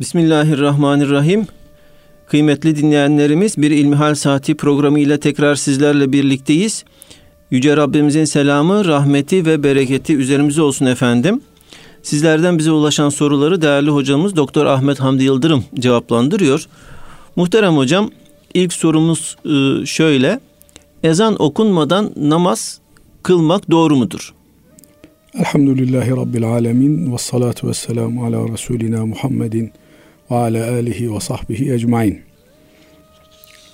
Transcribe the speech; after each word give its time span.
Bismillahirrahmanirrahim. 0.00 1.46
Kıymetli 2.26 2.76
dinleyenlerimiz 2.76 3.56
bir 3.58 3.70
İlmihal 3.70 4.14
Saati 4.14 4.54
programı 4.54 5.00
ile 5.00 5.20
tekrar 5.20 5.54
sizlerle 5.54 6.12
birlikteyiz. 6.12 6.84
Yüce 7.50 7.76
Rabbimizin 7.76 8.24
selamı, 8.24 8.84
rahmeti 8.84 9.46
ve 9.46 9.62
bereketi 9.62 10.16
üzerimize 10.16 10.62
olsun 10.62 10.86
efendim. 10.86 11.40
Sizlerden 12.02 12.58
bize 12.58 12.70
ulaşan 12.70 13.08
soruları 13.08 13.62
değerli 13.62 13.90
hocamız 13.90 14.36
Doktor 14.36 14.66
Ahmet 14.66 15.00
Hamdi 15.00 15.24
Yıldırım 15.24 15.64
cevaplandırıyor. 15.74 16.66
Muhterem 17.36 17.76
hocam, 17.76 18.10
ilk 18.54 18.72
sorumuz 18.72 19.36
e, 19.44 19.86
şöyle. 19.86 20.40
Ezan 21.02 21.42
okunmadan 21.42 22.12
namaz 22.16 22.80
kılmak 23.22 23.70
doğru 23.70 23.96
mudur? 23.96 24.34
Elhamdülillahi 25.34 26.10
Rabbil 26.10 26.44
Alemin 26.44 27.12
ve 27.12 27.18
salatu 27.18 27.68
ve 27.68 27.74
selamu 27.74 28.24
ala 28.24 28.48
Resulina 28.52 29.06
Muhammedin 29.06 29.72
ve 30.30 30.34
ala 30.34 30.72
alihi 30.72 31.14
ve 31.14 31.20
sahbihi 31.20 31.72
ecmain. 31.72 32.20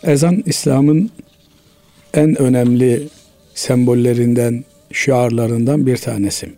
Ezan 0.03 0.43
İslam'ın 0.47 1.11
en 2.15 2.43
önemli 2.43 3.09
sembollerinden, 3.55 4.65
şiarlarından 4.93 5.87
bir 5.87 5.97
tanesi. 5.97 6.53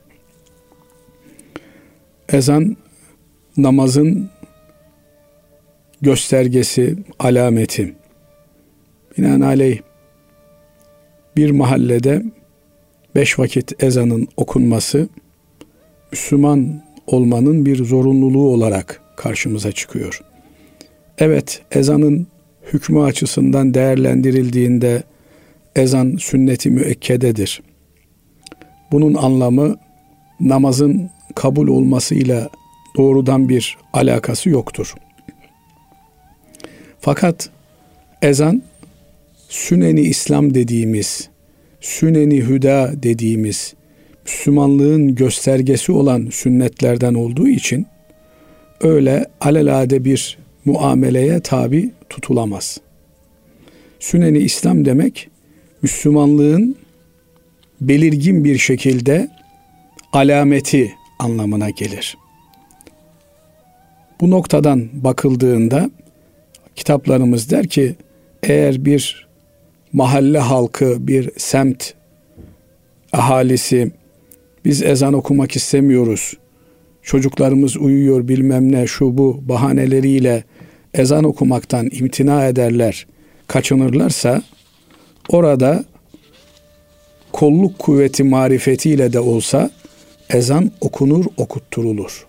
Ezan 2.28 2.77
namazın 3.56 4.30
göstergesi, 6.00 6.96
alameti. 7.19 7.94
Binaenaleyh 9.19 9.80
bir 11.36 11.50
mahallede 11.50 12.22
beş 13.14 13.38
vakit 13.38 13.83
ezanın 13.83 14.28
okunması 14.36 15.08
Müslüman 16.12 16.83
olmanın 17.06 17.66
bir 17.66 17.84
zorunluluğu 17.84 18.48
olarak 18.48 19.07
karşımıza 19.18 19.72
çıkıyor. 19.72 20.20
Evet 21.18 21.62
ezanın 21.70 22.27
hükmü 22.72 23.02
açısından 23.02 23.74
değerlendirildiğinde 23.74 25.02
ezan 25.77 26.16
sünneti 26.19 26.70
müekkededir. 26.70 27.62
Bunun 28.92 29.14
anlamı 29.14 29.77
namazın 30.41 31.11
kabul 31.34 31.69
olmasıyla 31.69 32.48
doğrudan 32.96 33.48
bir 33.48 33.78
alakası 33.92 34.50
yoktur. 34.50 34.94
Fakat 37.00 37.50
ezan 38.22 38.62
süneni 39.48 40.00
İslam 40.00 40.55
dediğimiz, 40.55 41.28
süneni 41.80 42.41
hüda 42.41 42.92
dediğimiz 43.02 43.74
Müslümanlığın 44.24 45.14
göstergesi 45.14 45.92
olan 45.92 46.28
sünnetlerden 46.30 47.14
olduğu 47.14 47.48
için 47.48 47.86
öyle 48.80 49.26
alelade 49.40 50.04
bir 50.04 50.38
muameleye 50.64 51.40
tabi 51.40 51.90
tutulamaz. 52.08 52.80
Süneni 54.00 54.38
İslam 54.38 54.84
demek 54.84 55.28
Müslümanlığın 55.82 56.76
belirgin 57.80 58.44
bir 58.44 58.58
şekilde 58.58 59.28
alameti 60.12 60.94
anlamına 61.18 61.70
gelir. 61.70 62.16
Bu 64.20 64.30
noktadan 64.30 64.88
bakıldığında 64.92 65.90
kitaplarımız 66.76 67.50
der 67.50 67.66
ki 67.66 67.94
eğer 68.42 68.84
bir 68.84 69.28
mahalle 69.92 70.38
halkı, 70.38 71.06
bir 71.06 71.30
semt 71.36 71.94
ahalisi 73.12 73.90
biz 74.64 74.82
ezan 74.82 75.12
okumak 75.12 75.56
istemiyoruz. 75.56 76.34
Çocuklarımız 77.09 77.77
uyuyor 77.77 78.28
bilmem 78.28 78.73
ne 78.73 78.87
şu 78.87 79.19
bu 79.19 79.41
bahaneleriyle 79.42 80.45
ezan 80.95 81.25
okumaktan 81.25 81.89
imtina 81.92 82.47
ederler, 82.47 83.06
kaçınırlarsa 83.47 84.42
orada 85.29 85.84
kolluk 87.33 87.79
kuvveti 87.79 88.24
marifetiyle 88.24 89.13
de 89.13 89.20
olsa 89.20 89.70
ezan 90.30 90.70
okunur, 90.80 91.24
okutturulur. 91.36 92.27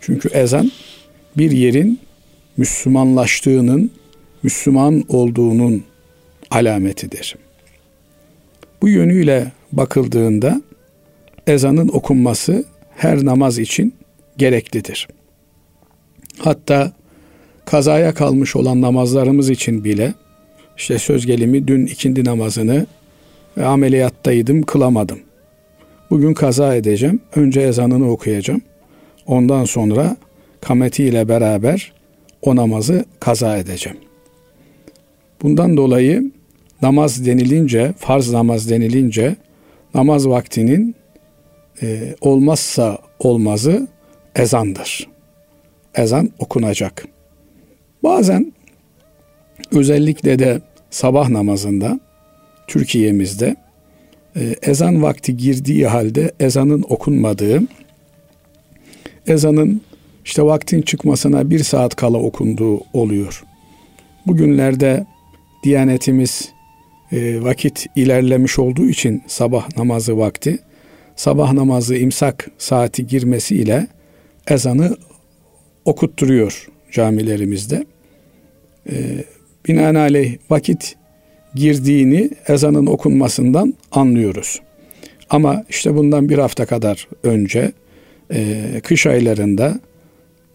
Çünkü 0.00 0.28
ezan 0.28 0.72
bir 1.36 1.50
yerin 1.50 2.00
Müslümanlaştığının, 2.56 3.90
Müslüman 4.42 5.04
olduğunun 5.08 5.84
alametidir. 6.50 7.36
Bu 8.82 8.88
yönüyle 8.88 9.52
bakıldığında 9.72 10.62
ezanın 11.46 11.88
okunması 11.88 12.64
her 12.98 13.24
namaz 13.24 13.58
için 13.58 13.94
gereklidir. 14.36 15.08
Hatta 16.38 16.92
kazaya 17.64 18.14
kalmış 18.14 18.56
olan 18.56 18.80
namazlarımız 18.80 19.50
için 19.50 19.84
bile 19.84 20.14
işte 20.76 20.98
söz 20.98 21.26
gelimi 21.26 21.68
dün 21.68 21.86
ikindi 21.86 22.24
namazını 22.24 22.86
ve 23.56 23.66
ameliyattaydım 23.66 24.62
kılamadım. 24.62 25.18
Bugün 26.10 26.34
kaza 26.34 26.74
edeceğim. 26.74 27.20
Önce 27.36 27.60
ezanını 27.60 28.10
okuyacağım. 28.10 28.60
Ondan 29.26 29.64
sonra 29.64 30.16
kameti 30.60 31.04
ile 31.04 31.28
beraber 31.28 31.92
o 32.42 32.56
namazı 32.56 33.04
kaza 33.20 33.56
edeceğim. 33.56 33.98
Bundan 35.42 35.76
dolayı 35.76 36.32
namaz 36.82 37.26
denilince, 37.26 37.92
farz 37.98 38.32
namaz 38.32 38.70
denilince 38.70 39.36
namaz 39.94 40.28
vaktinin 40.28 40.94
e, 41.82 42.14
olmazsa 42.20 42.98
olmazı 43.18 43.88
ezandır. 44.36 45.08
Ezan 45.94 46.30
okunacak. 46.38 47.08
Bazen 48.02 48.52
özellikle 49.72 50.38
de 50.38 50.60
sabah 50.90 51.28
namazında 51.28 52.00
Türkiye'mizde 52.66 53.56
e, 54.36 54.56
ezan 54.62 55.02
vakti 55.02 55.36
girdiği 55.36 55.86
halde 55.86 56.32
ezanın 56.40 56.84
okunmadığı, 56.88 57.62
ezanın 59.26 59.82
işte 60.24 60.42
vaktin 60.42 60.82
çıkmasına 60.82 61.50
bir 61.50 61.58
saat 61.58 61.96
kala 61.96 62.18
okunduğu 62.18 62.80
oluyor. 62.92 63.44
Bugünlerde 64.26 65.06
Diyanetimiz 65.64 66.48
e, 67.12 67.42
vakit 67.42 67.86
ilerlemiş 67.96 68.58
olduğu 68.58 68.86
için 68.86 69.22
sabah 69.26 69.76
namazı 69.76 70.18
vakti, 70.18 70.58
sabah 71.18 71.52
namazı 71.52 71.96
imsak 71.96 72.50
saati 72.58 73.06
girmesiyle 73.06 73.86
ezanı 74.48 74.96
okutturuyor 75.84 76.68
camilerimizde. 76.92 77.86
E, 78.90 78.94
binaenaleyh 79.68 80.36
vakit 80.50 80.96
girdiğini 81.54 82.30
ezanın 82.48 82.86
okunmasından 82.86 83.74
anlıyoruz. 83.92 84.60
Ama 85.30 85.64
işte 85.68 85.96
bundan 85.96 86.28
bir 86.28 86.38
hafta 86.38 86.66
kadar 86.66 87.08
önce 87.22 87.72
e, 88.32 88.64
kış 88.84 89.06
aylarında 89.06 89.80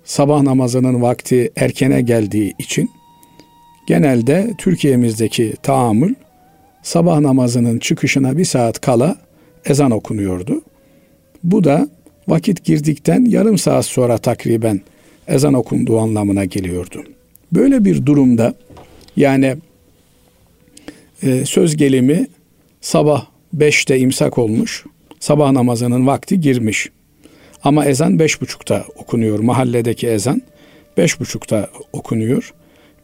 sabah 0.04 0.42
namazının 0.42 1.02
vakti 1.02 1.52
erkene 1.56 2.02
geldiği 2.02 2.54
için 2.60 2.90
genelde 3.88 4.54
Türkiye'mizdeki 4.58 5.54
tahammül 5.64 6.16
sabah 6.84 7.20
namazının 7.20 7.80
çıkışına 7.80 8.38
bir 8.38 8.46
saat 8.46 8.82
kala 8.82 9.18
ezan 9.66 9.92
okunuyordu. 9.92 10.62
Bu 11.44 11.64
da 11.64 11.90
vakit 12.28 12.64
girdikten 12.64 13.26
yarım 13.26 13.58
saat 13.58 13.86
sonra 13.86 14.18
takriben 14.18 14.82
ezan 15.28 15.54
okunduğu 15.54 16.00
anlamına 16.00 16.46
geliyordu. 16.46 17.04
Böyle 17.52 17.86
bir 17.86 18.06
durumda 18.06 18.54
yani 19.16 19.56
e, 21.24 21.46
söz 21.46 21.78
gelimi 21.78 22.28
sabah 22.82 23.26
beşte 23.54 24.00
imsak 24.00 24.38
olmuş, 24.38 24.86
sabah 25.20 25.52
namazının 25.52 26.08
vakti 26.08 26.42
girmiş. 26.42 26.90
Ama 27.64 27.86
ezan 27.86 28.20
beş 28.20 28.42
buçukta 28.42 28.86
okunuyor, 28.96 29.40
mahalledeki 29.40 30.08
ezan 30.08 30.42
beş 30.98 31.20
buçukta 31.20 31.70
okunuyor. 31.94 32.54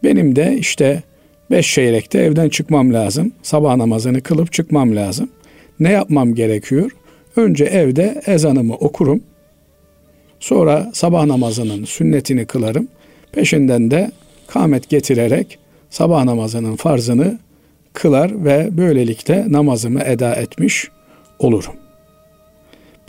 Benim 0.04 0.36
de 0.36 0.58
işte 0.60 1.04
beş 1.52 1.74
çeyrekte 1.74 2.20
evden 2.20 2.50
çıkmam 2.50 2.94
lazım. 2.94 3.32
Sabah 3.44 3.76
namazını 3.76 4.22
kılıp 4.22 4.54
çıkmam 4.54 4.96
lazım. 4.96 5.30
Ne 5.80 5.92
yapmam 5.92 6.36
gerekiyor? 6.36 6.92
Önce 7.36 7.66
evde 7.66 8.22
ezanımı 8.26 8.74
okurum. 8.74 9.24
Sonra 10.40 10.92
sabah 10.94 11.26
namazının 11.26 11.86
sünnetini 11.86 12.46
kılarım. 12.46 12.88
Peşinden 13.32 13.92
de 13.92 14.12
kamet 14.48 14.90
getirerek 14.90 15.60
sabah 15.90 16.24
namazının 16.24 16.76
farzını 16.76 17.40
kılar 17.94 18.46
ve 18.46 18.70
böylelikle 18.78 19.46
namazımı 19.48 20.00
eda 20.04 20.36
etmiş 20.36 20.88
olurum. 21.40 21.74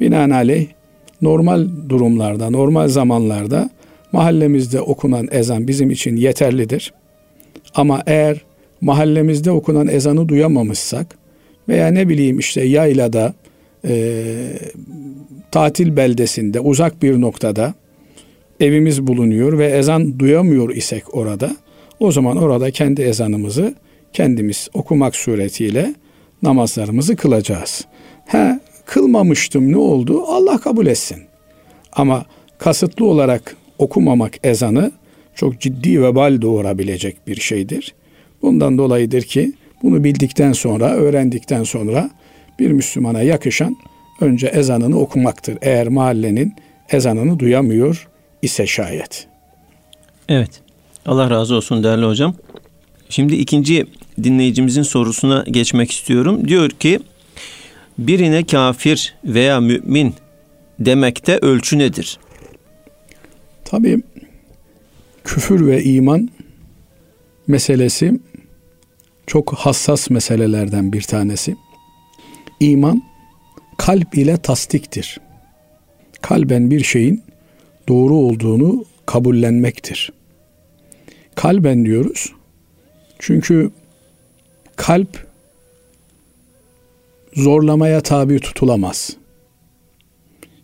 Binaenaleyh 0.01 0.67
normal 1.23 1.69
durumlarda, 1.89 2.51
normal 2.51 2.89
zamanlarda 2.89 3.71
mahallemizde 4.13 4.81
okunan 4.81 5.29
ezan 5.31 5.69
bizim 5.69 5.91
için 5.91 6.17
yeterlidir. 6.17 6.93
Ama 7.75 8.03
eğer 8.07 8.41
mahallemizde 8.81 9.51
okunan 9.51 9.89
ezanı 9.89 10.29
duyamamışsak 10.29 11.20
veya 11.71 11.89
ne 11.89 12.09
bileyim 12.09 12.39
işte 12.39 12.65
yaylada, 12.65 13.35
e, 13.85 14.25
tatil 15.51 15.97
beldesinde, 15.97 16.61
uzak 16.61 17.03
bir 17.03 17.21
noktada 17.21 17.75
evimiz 18.61 19.07
bulunuyor 19.07 19.59
ve 19.59 19.67
ezan 19.67 20.19
duyamıyor 20.19 20.75
isek 20.75 21.15
orada 21.15 21.57
o 22.01 22.13
zaman 22.13 22.37
orada 22.37 22.71
kendi 22.71 23.03
ezanımızı 23.03 23.75
kendimiz 24.13 24.69
okumak 24.75 25.17
suretiyle 25.17 25.95
namazlarımızı 26.43 27.17
kılacağız. 27.17 27.85
He 28.27 28.61
kılmamıştım 28.87 29.73
ne 29.73 29.77
oldu? 29.77 30.25
Allah 30.27 30.59
kabul 30.59 30.87
etsin. 30.87 31.23
Ama 31.93 32.25
kasıtlı 32.59 33.07
olarak 33.07 33.57
okumamak 33.79 34.33
ezanı 34.43 34.93
çok 35.35 35.61
ciddi 35.61 36.03
vebal 36.03 36.43
doğurabilecek 36.43 37.27
bir 37.27 37.37
şeydir. 37.37 37.95
Bundan 38.43 38.79
dolayıdır 38.79 39.23
ki 39.23 39.53
bunu 39.83 40.05
bildikten 40.05 40.53
sonra, 40.53 40.91
öğrendikten 40.91 41.63
sonra 41.63 42.11
bir 42.59 42.71
Müslümana 42.71 43.23
yakışan 43.23 43.77
önce 44.21 44.47
ezanını 44.47 44.99
okumaktır. 44.99 45.59
Eğer 45.63 45.89
mahallenin 45.89 46.55
ezanını 46.91 47.39
duyamıyor 47.39 48.09
ise 48.43 48.67
şayet. 48.67 49.27
Evet. 50.29 50.51
Allah 51.07 51.31
razı 51.31 51.55
olsun 51.55 51.85
değerli 51.85 52.07
hocam. 52.07 52.35
Şimdi 53.09 53.35
ikinci 53.35 53.87
dinleyicimizin 54.23 54.83
sorusuna 54.83 55.45
geçmek 55.51 55.91
istiyorum. 55.91 56.49
Diyor 56.49 56.71
ki 56.71 57.01
birine 57.99 58.47
kafir 58.47 59.15
veya 59.25 59.61
mümin 59.61 60.15
demekte 60.79 61.39
ölçü 61.39 61.79
nedir? 61.79 62.19
Tabii 63.65 64.03
küfür 65.25 65.67
ve 65.67 65.85
iman 65.85 66.29
meselesi 67.47 68.21
çok 69.31 69.55
hassas 69.55 70.11
meselelerden 70.11 70.93
bir 70.93 71.03
tanesi. 71.03 71.57
İman 72.61 73.03
kalp 73.79 74.15
ile 74.15 74.37
tasdiktir. 74.37 75.21
Kalben 76.21 76.71
bir 76.71 76.85
şeyin 76.85 77.23
doğru 77.89 78.15
olduğunu 78.15 78.85
kabullenmektir. 79.07 80.13
Kalben 81.35 81.85
diyoruz. 81.85 82.33
Çünkü 83.19 83.71
kalp 84.77 85.27
zorlamaya 87.35 88.01
tabi 88.01 88.41
tutulamaz. 88.41 89.17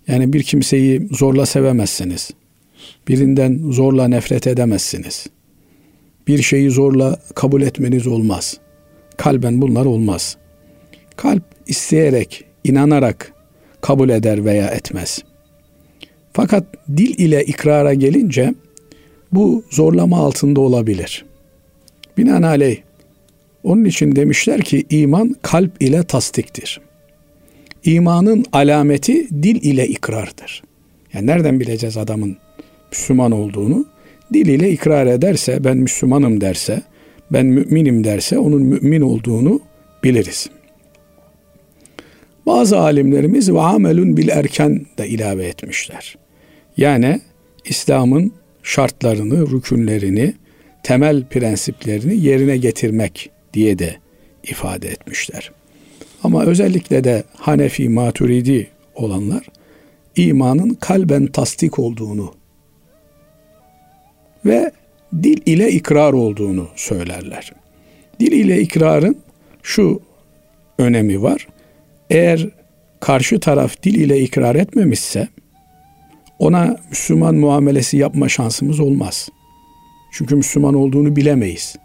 Yani 0.08 0.32
bir 0.32 0.42
kimseyi 0.42 1.08
zorla 1.10 1.46
sevemezsiniz. 1.46 2.30
Birinden 3.08 3.70
zorla 3.70 4.08
nefret 4.08 4.46
edemezsiniz. 4.46 5.26
Bir 6.26 6.42
şeyi 6.42 6.70
zorla 6.70 7.18
kabul 7.34 7.62
etmeniz 7.62 8.06
olmaz. 8.06 8.58
Kalben 9.16 9.60
bunlar 9.60 9.86
olmaz. 9.86 10.36
Kalp 11.16 11.42
isteyerek, 11.66 12.44
inanarak 12.64 13.32
kabul 13.80 14.08
eder 14.08 14.44
veya 14.44 14.66
etmez. 14.68 15.24
Fakat 16.32 16.64
dil 16.96 17.18
ile 17.18 17.44
ikrara 17.44 17.94
gelince 17.94 18.54
bu 19.32 19.64
zorlama 19.70 20.18
altında 20.18 20.60
olabilir. 20.60 21.24
Binaenaleyh 22.18 22.76
onun 23.64 23.84
için 23.84 24.16
demişler 24.16 24.60
ki 24.62 24.86
iman 24.90 25.36
kalp 25.42 25.82
ile 25.82 26.02
tasdiktir. 26.02 26.80
İmanın 27.84 28.44
alameti 28.52 29.42
dil 29.42 29.62
ile 29.62 29.88
ikrardır. 29.88 30.62
Yani 31.12 31.26
nereden 31.26 31.60
bileceğiz 31.60 31.96
adamın 31.96 32.36
Müslüman 32.92 33.32
olduğunu? 33.32 33.86
Dil 34.32 34.46
ile 34.46 34.70
ikrar 34.70 35.06
ederse, 35.06 35.64
ben 35.64 35.76
Müslümanım 35.76 36.40
derse, 36.40 36.82
ben 37.30 37.46
müminim 37.46 38.04
derse 38.04 38.38
onun 38.38 38.62
mümin 38.62 39.00
olduğunu 39.00 39.60
biliriz. 40.04 40.50
Bazı 42.46 42.78
alimlerimiz 42.78 43.52
ve 43.52 43.60
amelun 43.60 44.16
bil 44.16 44.28
erken 44.28 44.86
de 44.98 45.08
ilave 45.08 45.46
etmişler. 45.46 46.16
Yani 46.76 47.20
İslam'ın 47.64 48.32
şartlarını, 48.62 49.50
rükünlerini, 49.50 50.34
temel 50.82 51.24
prensiplerini 51.24 52.16
yerine 52.26 52.56
getirmek 52.56 53.30
diye 53.54 53.78
de 53.78 53.96
ifade 54.44 54.88
etmişler. 54.88 55.52
Ama 56.22 56.44
özellikle 56.44 57.04
de 57.04 57.24
Hanefi, 57.34 57.88
Maturidi 57.88 58.66
olanlar 58.94 59.46
imanın 60.16 60.74
kalben 60.74 61.26
tasdik 61.26 61.78
olduğunu 61.78 62.34
ve 64.46 64.70
dil 65.22 65.38
ile 65.46 65.72
ikrar 65.72 66.12
olduğunu 66.12 66.68
söylerler. 66.76 67.52
Dil 68.20 68.32
ile 68.32 68.60
ikrarın 68.60 69.16
şu 69.62 70.00
önemi 70.78 71.22
var. 71.22 71.46
Eğer 72.10 72.48
karşı 73.00 73.40
taraf 73.40 73.82
dil 73.82 73.94
ile 73.94 74.20
ikrar 74.20 74.54
etmemişse 74.54 75.28
ona 76.38 76.76
Müslüman 76.90 77.34
muamelesi 77.34 77.96
yapma 77.96 78.28
şansımız 78.28 78.80
olmaz. 78.80 79.28
Çünkü 80.12 80.36
Müslüman 80.36 80.74
olduğunu 80.74 81.16
bilemeyiz. 81.16 81.76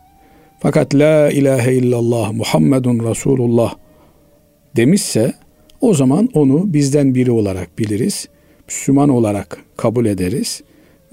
Fakat 0.59 0.95
la 0.95 1.31
ilahe 1.31 1.73
illallah 1.73 2.31
Muhammedun 2.31 3.09
Resulullah 3.09 3.75
demişse 4.75 5.33
o 5.81 5.93
zaman 5.93 6.29
onu 6.33 6.73
bizden 6.73 7.15
biri 7.15 7.31
olarak 7.31 7.79
biliriz. 7.79 8.27
Müslüman 8.67 9.09
olarak 9.09 9.57
kabul 9.77 10.05
ederiz 10.05 10.61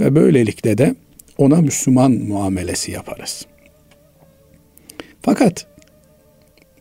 ve 0.01 0.15
böylelikle 0.15 0.79
de 0.79 0.95
ona 1.39 1.57
Müslüman 1.57 2.13
muamelesi 2.13 2.93
yaparız. 2.93 3.47
Fakat 5.23 5.67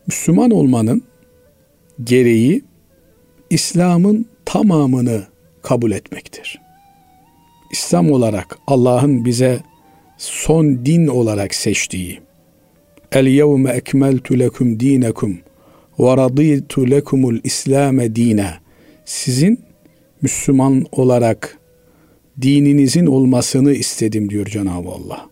Müslüman 0.06 0.50
olmanın 0.50 1.02
gereği 2.04 2.62
İslam'ın 3.50 4.26
tamamını 4.44 5.22
kabul 5.62 5.92
etmektir. 5.92 6.60
İslam 7.72 8.12
olarak 8.12 8.58
Allah'ın 8.66 9.24
bize 9.24 9.60
son 10.18 10.86
din 10.86 11.06
olarak 11.06 11.54
seçtiği 11.54 12.20
El 13.12 13.26
yevme 13.26 13.70
ekmeltu 13.70 14.38
lekum 14.38 14.80
dinekum 14.80 15.38
ve 15.98 16.16
raditu 16.16 16.90
lekumul 16.90 17.38
İslame 17.44 18.16
dine 18.16 18.54
sizin 19.04 19.60
Müslüman 20.22 20.86
olarak 20.92 21.57
dininizin 22.42 23.06
olmasını 23.06 23.72
istedim 23.72 24.30
diyor 24.30 24.46
Cenab-ı 24.46 24.88
Allah. 24.88 25.26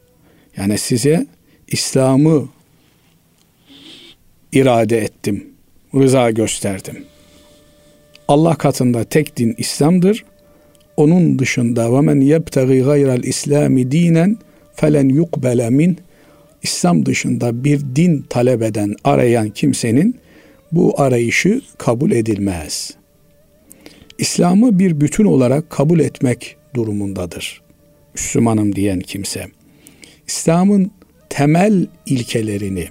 Yani 0.57 0.79
size 0.79 1.27
İslam'ı 1.69 2.49
irade 4.53 4.99
ettim, 4.99 5.45
rıza 5.95 6.31
gösterdim. 6.31 7.05
Allah 8.29 8.55
katında 8.55 9.05
tek 9.05 9.37
din 9.37 9.55
İslam'dır. 9.59 10.25
Onun 10.97 11.39
dışında 11.39 11.93
ve 11.93 12.01
men 12.01 12.21
yebtagi 12.21 12.81
gayral 12.81 13.25
İslami 13.25 13.91
dinen 13.91 14.37
felen 14.75 15.09
yukbele 15.09 15.71
min 15.71 15.99
İslam 16.63 17.07
dışında 17.07 17.65
bir 17.65 17.81
din 17.97 18.25
talep 18.29 18.63
eden, 18.63 18.95
arayan 19.05 19.51
kimsenin 19.51 20.17
bu 20.73 21.01
arayışı 21.01 21.61
kabul 21.79 22.11
edilmez. 22.11 22.91
İslam'ı 24.19 24.79
bir 24.79 25.01
bütün 25.01 25.25
olarak 25.25 25.71
kabul 25.71 26.01
etmek 26.01 26.56
durumundadır. 26.75 27.63
Müslümanım 28.15 28.77
diyen 28.77 29.01
kimse. 29.01 29.47
İslam'ın 30.27 30.91
temel 31.29 31.87
ilkelerini, 32.07 32.89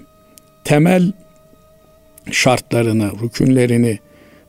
temel 0.64 1.12
şartlarını, 2.32 3.12
rükünlerini 3.24 4.00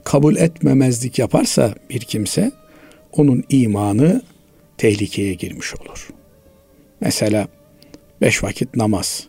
kabul 0.05 0.37
etmemezlik 0.37 1.19
yaparsa 1.19 1.75
bir 1.91 2.01
kimse 2.01 2.53
onun 3.13 3.45
imanı 3.49 4.23
tehlikeye 4.79 5.35
girmiş 5.35 5.75
olur. 5.75 6.09
Mesela 7.01 7.49
beş 8.21 8.45
vakit 8.45 8.77
namaz. 8.77 9.29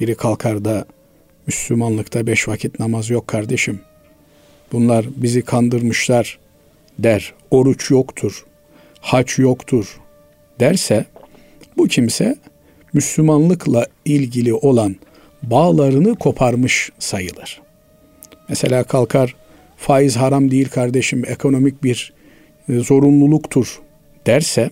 Biri 0.00 0.14
kalkar 0.14 0.64
da 0.64 0.84
Müslümanlıkta 1.46 2.26
beş 2.26 2.48
vakit 2.48 2.80
namaz 2.80 3.10
yok 3.10 3.28
kardeşim. 3.28 3.80
Bunlar 4.72 5.06
bizi 5.16 5.42
kandırmışlar 5.42 6.38
der. 6.98 7.34
Oruç 7.50 7.90
yoktur, 7.90 8.44
haç 9.00 9.38
yoktur 9.38 10.00
derse 10.60 11.04
bu 11.76 11.88
kimse 11.88 12.36
Müslümanlıkla 12.92 13.86
ilgili 14.04 14.54
olan 14.54 14.96
bağlarını 15.42 16.16
koparmış 16.16 16.90
sayılır. 16.98 17.60
Mesela 18.48 18.84
kalkar 18.84 19.34
faiz 19.76 20.16
haram 20.16 20.50
değil 20.50 20.68
kardeşim 20.68 21.24
ekonomik 21.26 21.84
bir 21.84 22.12
e, 22.68 22.78
zorunluluktur 22.78 23.80
derse 24.26 24.70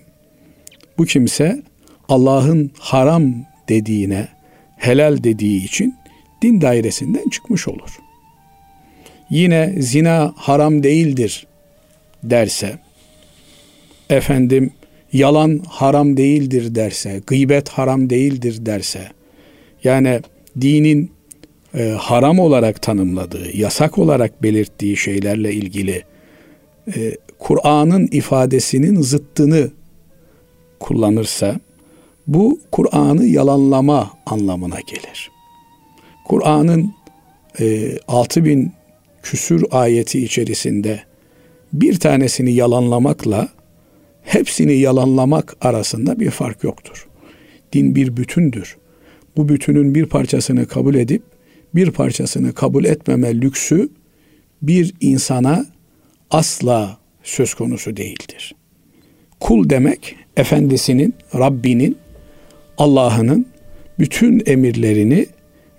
bu 0.99 1.05
kimse 1.05 1.63
Allah'ın 2.09 2.71
haram 2.79 3.35
dediğine 3.69 4.29
helal 4.77 5.25
dediği 5.25 5.65
için 5.65 5.95
din 6.43 6.61
dairesinden 6.61 7.29
çıkmış 7.29 7.69
olur. 7.69 7.99
Yine 9.31 9.75
zina 9.79 10.33
haram 10.37 10.83
değildir 10.83 11.47
derse, 12.23 12.79
efendim 14.11 14.71
yalan 15.13 15.61
haram 15.69 16.17
değildir 16.17 16.75
derse, 16.75 17.23
gıybet 17.27 17.69
haram 17.69 18.11
değildir 18.11 18.67
derse, 18.67 19.09
yani 19.85 20.21
dinin 20.61 21.11
e, 21.75 21.89
haram 21.99 22.39
olarak 22.39 22.83
tanımladığı, 22.83 23.57
yasak 23.57 23.99
olarak 23.99 24.43
belirttiği 24.43 24.97
şeylerle 24.97 25.53
ilgili 25.53 26.03
e, 26.97 27.17
Kur'an'ın 27.39 28.09
ifadesinin 28.13 29.03
zıttını 29.03 29.71
kullanırsa 30.81 31.61
bu 32.27 32.61
Kur'an'ı 32.73 33.25
yalanlama 33.25 34.11
anlamına 34.27 34.81
gelir. 34.81 35.31
Kur'an'ın 36.25 36.95
e, 37.61 37.99
6000 38.09 38.73
küsür 39.23 39.65
ayeti 39.71 40.25
içerisinde 40.25 41.01
bir 41.73 42.01
tanesini 42.01 42.53
yalanlamakla 42.53 43.49
hepsini 44.29 44.73
yalanlamak 44.73 45.57
arasında 45.61 46.21
bir 46.21 46.31
fark 46.31 46.65
yoktur. 46.65 47.09
Din 47.73 47.95
bir 47.95 48.17
bütündür. 48.17 48.77
Bu 49.37 49.49
bütünün 49.49 49.95
bir 49.95 50.07
parçasını 50.07 50.67
kabul 50.67 50.95
edip 50.95 51.23
bir 51.75 51.91
parçasını 51.91 52.53
kabul 52.53 52.85
etmeme 52.85 53.41
lüksü 53.41 53.89
bir 54.63 54.95
insana 55.01 55.67
asla 56.31 56.99
söz 57.23 57.55
konusu 57.55 57.97
değildir. 57.97 58.55
Kul 59.41 59.71
demek 59.71 60.17
efendisinin, 60.37 61.15
Rabbinin, 61.35 61.97
Allah'ının 62.79 63.47
bütün 63.99 64.43
emirlerini 64.47 65.27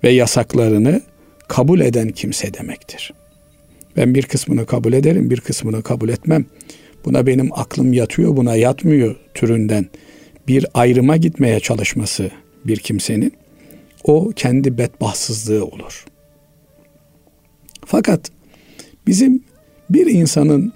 ve 0.04 0.10
yasaklarını 0.10 1.00
kabul 1.48 1.80
eden 1.80 2.08
kimse 2.08 2.54
demektir. 2.54 3.14
Ben 3.96 4.14
bir 4.14 4.22
kısmını 4.22 4.66
kabul 4.66 4.92
ederim, 4.92 5.30
bir 5.30 5.40
kısmını 5.40 5.82
kabul 5.82 6.08
etmem. 6.08 6.46
Buna 7.04 7.26
benim 7.26 7.50
aklım 7.52 7.92
yatıyor, 7.92 8.36
buna 8.36 8.56
yatmıyor 8.56 9.16
türünden 9.34 9.86
bir 10.48 10.66
ayrıma 10.74 11.16
gitmeye 11.16 11.60
çalışması 11.60 12.30
bir 12.64 12.76
kimsenin 12.76 13.32
o 14.04 14.30
kendi 14.36 14.78
bedbahtsızlığı 14.78 15.64
olur. 15.64 16.04
Fakat 17.86 18.30
bizim 19.06 19.44
bir 19.90 20.06
insanın 20.06 20.72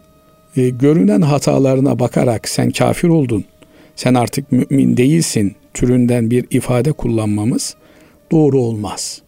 e, 0.56 0.68
görünen 0.68 1.20
hatalarına 1.20 1.98
bakarak 1.98 2.48
sen 2.48 2.70
kafir 2.70 3.08
oldun, 3.08 3.44
sen 3.96 4.14
artık 4.14 4.52
mümin 4.52 4.96
değilsin 4.96 5.54
türünden 5.74 6.30
bir 6.30 6.46
ifade 6.50 6.92
kullanmamız 6.92 7.76
doğru 8.32 8.60
olmaz. 8.60 9.22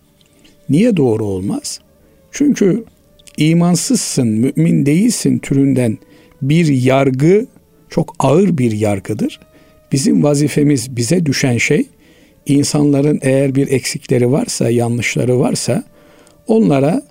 Niye 0.68 0.96
doğru 0.96 1.24
olmaz? 1.24 1.80
Çünkü 2.30 2.84
imansızsın, 3.36 4.28
mümin 4.28 4.86
değilsin 4.86 5.38
türünden 5.38 5.98
bir 6.42 6.66
yargı 6.66 7.46
çok 7.90 8.14
ağır 8.18 8.58
bir 8.58 8.72
yargıdır. 8.72 9.40
Bizim 9.92 10.22
vazifemiz, 10.22 10.96
bize 10.96 11.26
düşen 11.26 11.58
şey 11.58 11.86
insanların 12.46 13.18
eğer 13.22 13.54
bir 13.54 13.68
eksikleri 13.68 14.32
varsa, 14.32 14.70
yanlışları 14.70 15.40
varsa 15.40 15.84
onlara 16.46 17.02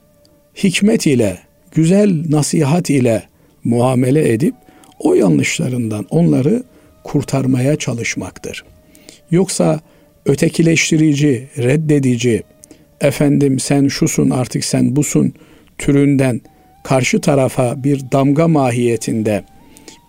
hikmet 0.63 1.07
ile, 1.07 1.37
güzel 1.71 2.23
nasihat 2.29 2.89
ile 2.89 3.23
muamele 3.63 4.33
edip 4.33 4.55
o 4.99 5.13
yanlışlarından 5.13 6.05
onları 6.09 6.63
kurtarmaya 7.03 7.75
çalışmaktır. 7.75 8.63
Yoksa 9.31 9.79
ötekileştirici, 10.25 11.47
reddedici, 11.57 12.43
efendim 13.01 13.59
sen 13.59 13.87
şusun 13.87 14.29
artık 14.29 14.65
sen 14.65 14.95
busun 14.95 15.33
türünden 15.77 16.41
karşı 16.85 17.21
tarafa 17.21 17.83
bir 17.83 18.11
damga 18.11 18.47
mahiyetinde 18.47 19.43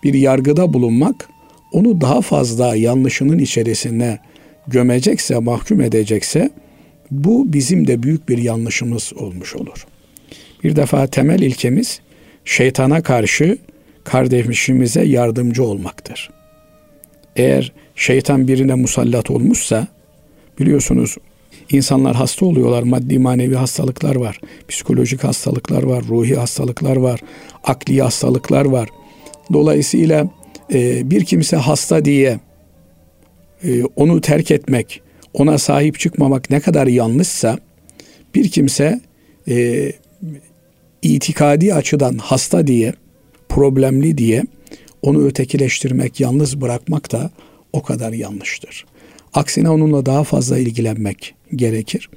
bir 0.03 0.13
yargıda 0.13 0.73
bulunmak 0.73 1.29
onu 1.71 2.01
daha 2.01 2.21
fazla 2.21 2.75
yanlışının 2.75 3.37
içerisine 3.37 4.19
gömecekse, 4.67 5.39
mahkum 5.39 5.81
edecekse 5.81 6.49
bu 7.11 7.53
bizim 7.53 7.87
de 7.87 8.03
büyük 8.03 8.29
bir 8.29 8.37
yanlışımız 8.37 9.13
olmuş 9.15 9.55
olur. 9.55 9.85
Bir 10.63 10.75
defa 10.75 11.07
temel 11.07 11.39
ilkemiz 11.39 11.99
şeytana 12.45 13.01
karşı 13.03 13.57
kardeşimize 14.03 15.03
yardımcı 15.03 15.63
olmaktır. 15.63 16.29
Eğer 17.35 17.73
şeytan 17.95 18.47
birine 18.47 18.73
musallat 18.73 19.31
olmuşsa 19.31 19.87
biliyorsunuz 20.59 21.17
insanlar 21.69 22.15
hasta 22.15 22.45
oluyorlar. 22.45 22.83
Maddi 22.83 23.19
manevi 23.19 23.55
hastalıklar 23.55 24.15
var. 24.15 24.39
Psikolojik 24.67 25.23
hastalıklar 25.23 25.83
var. 25.83 26.03
Ruhi 26.07 26.35
hastalıklar 26.35 26.95
var. 26.95 27.19
Akli 27.63 28.01
hastalıklar 28.01 28.65
var. 28.65 28.89
Dolayısıyla 29.53 30.29
e, 30.73 31.11
bir 31.11 31.25
kimse 31.25 31.57
hasta 31.57 32.05
diye 32.05 32.39
e, 33.63 33.83
onu 33.83 34.21
terk 34.21 34.51
etmek, 34.51 35.01
ona 35.33 35.57
sahip 35.57 35.99
çıkmamak 35.99 36.49
ne 36.49 36.59
kadar 36.59 36.87
yanlışsa 36.87 37.59
bir 38.35 38.51
kimse 38.51 39.01
e, 39.49 39.91
itikadi 41.01 41.73
açıdan 41.73 42.17
hasta 42.17 42.67
diye, 42.67 42.93
problemli 43.49 44.17
diye 44.17 44.43
onu 45.01 45.25
ötekileştirmek, 45.25 46.19
yalnız 46.19 46.61
bırakmak 46.61 47.11
da 47.11 47.31
o 47.73 47.83
kadar 47.83 48.13
yanlıştır. 48.13 48.85
Aksine 49.37 49.69
onunla 49.69 50.05
daha 50.05 50.23
fazla 50.23 50.57
ilgilenmek 50.57 51.35
gerekir. 51.55 52.09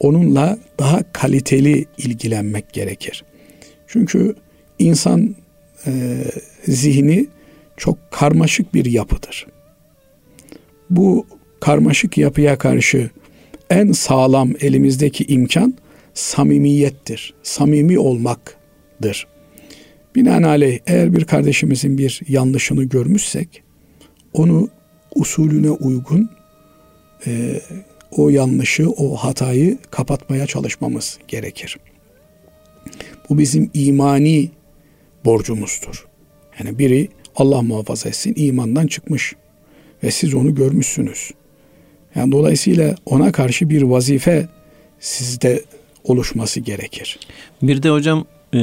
Onunla 0.00 0.58
daha 0.78 1.12
kaliteli 1.12 1.86
ilgilenmek 1.98 2.72
gerekir. 2.72 3.24
Çünkü 3.86 4.34
insan 4.78 5.34
e, 5.86 6.24
zihni 6.68 7.26
çok 7.76 7.98
karmaşık 8.10 8.74
bir 8.74 8.84
yapıdır. 8.84 9.46
Bu 10.90 11.26
karmaşık 11.60 12.18
yapıya 12.18 12.58
karşı 12.58 13.10
en 13.70 13.92
sağlam 13.92 14.52
elimizdeki 14.60 15.24
imkan 15.24 15.74
samimiyettir. 16.14 17.34
Samimi 17.42 17.98
olmaktır. 17.98 19.26
Binaenaleyh 20.14 20.78
eğer 20.86 21.14
bir 21.14 21.24
kardeşimizin 21.24 21.98
bir 21.98 22.20
yanlışını 22.28 22.84
görmüşsek 22.84 23.62
onu 24.32 24.68
usulüne 25.14 25.70
uygun 25.70 26.30
e, 27.26 27.60
o 28.10 28.28
yanlışı, 28.28 28.90
o 28.90 29.16
hatayı 29.16 29.78
kapatmaya 29.90 30.46
çalışmamız 30.46 31.18
gerekir. 31.28 31.76
Bu 33.28 33.38
bizim 33.38 33.70
imani 33.74 34.50
borcumuzdur. 35.24 36.06
Yani 36.58 36.78
biri 36.78 37.08
Allah 37.36 37.62
muhafaza 37.62 38.08
etsin 38.08 38.34
imandan 38.36 38.86
çıkmış 38.86 39.34
ve 40.02 40.10
siz 40.10 40.34
onu 40.34 40.54
görmüşsünüz. 40.54 41.30
Yani 42.14 42.32
dolayısıyla 42.32 42.94
ona 43.06 43.32
karşı 43.32 43.70
bir 43.70 43.82
vazife 43.82 44.48
sizde 45.00 45.62
oluşması 46.04 46.60
gerekir. 46.60 47.18
Bir 47.62 47.82
de 47.82 47.90
hocam 47.90 48.24
e, 48.54 48.60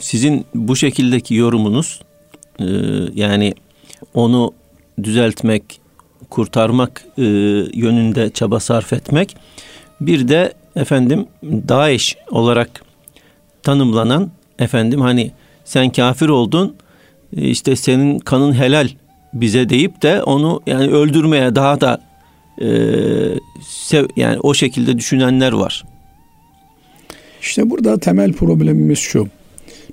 sizin 0.00 0.44
bu 0.54 0.76
şekildeki 0.76 1.34
yorumunuz 1.34 2.02
e, 2.58 2.64
yani 3.14 3.54
onu 4.14 4.52
düzeltmek, 5.02 5.80
kurtarmak 6.30 7.04
e, 7.18 7.22
yönünde 7.74 8.30
çaba 8.30 8.60
sarf 8.60 8.92
etmek. 8.92 9.36
Bir 10.00 10.28
de 10.28 10.52
efendim 10.76 11.26
Daesh 11.42 12.16
olarak 12.30 12.82
tanımlanan 13.62 14.30
efendim 14.58 15.00
hani 15.00 15.32
sen 15.64 15.90
kafir 15.90 16.28
oldun 16.28 16.76
işte 17.32 17.76
senin 17.76 18.18
kanın 18.18 18.52
helal 18.52 18.88
bize 19.32 19.68
deyip 19.68 20.02
de 20.02 20.22
onu 20.22 20.62
yani 20.66 20.86
öldürmeye 20.86 21.54
daha 21.54 21.80
da 21.80 22.00
e, 22.62 22.68
sev, 23.68 24.06
yani 24.16 24.38
o 24.40 24.54
şekilde 24.54 24.98
düşünenler 24.98 25.52
var. 25.52 25.84
İşte 27.40 27.70
burada 27.70 27.98
temel 27.98 28.32
problemimiz 28.32 28.98
şu. 28.98 29.28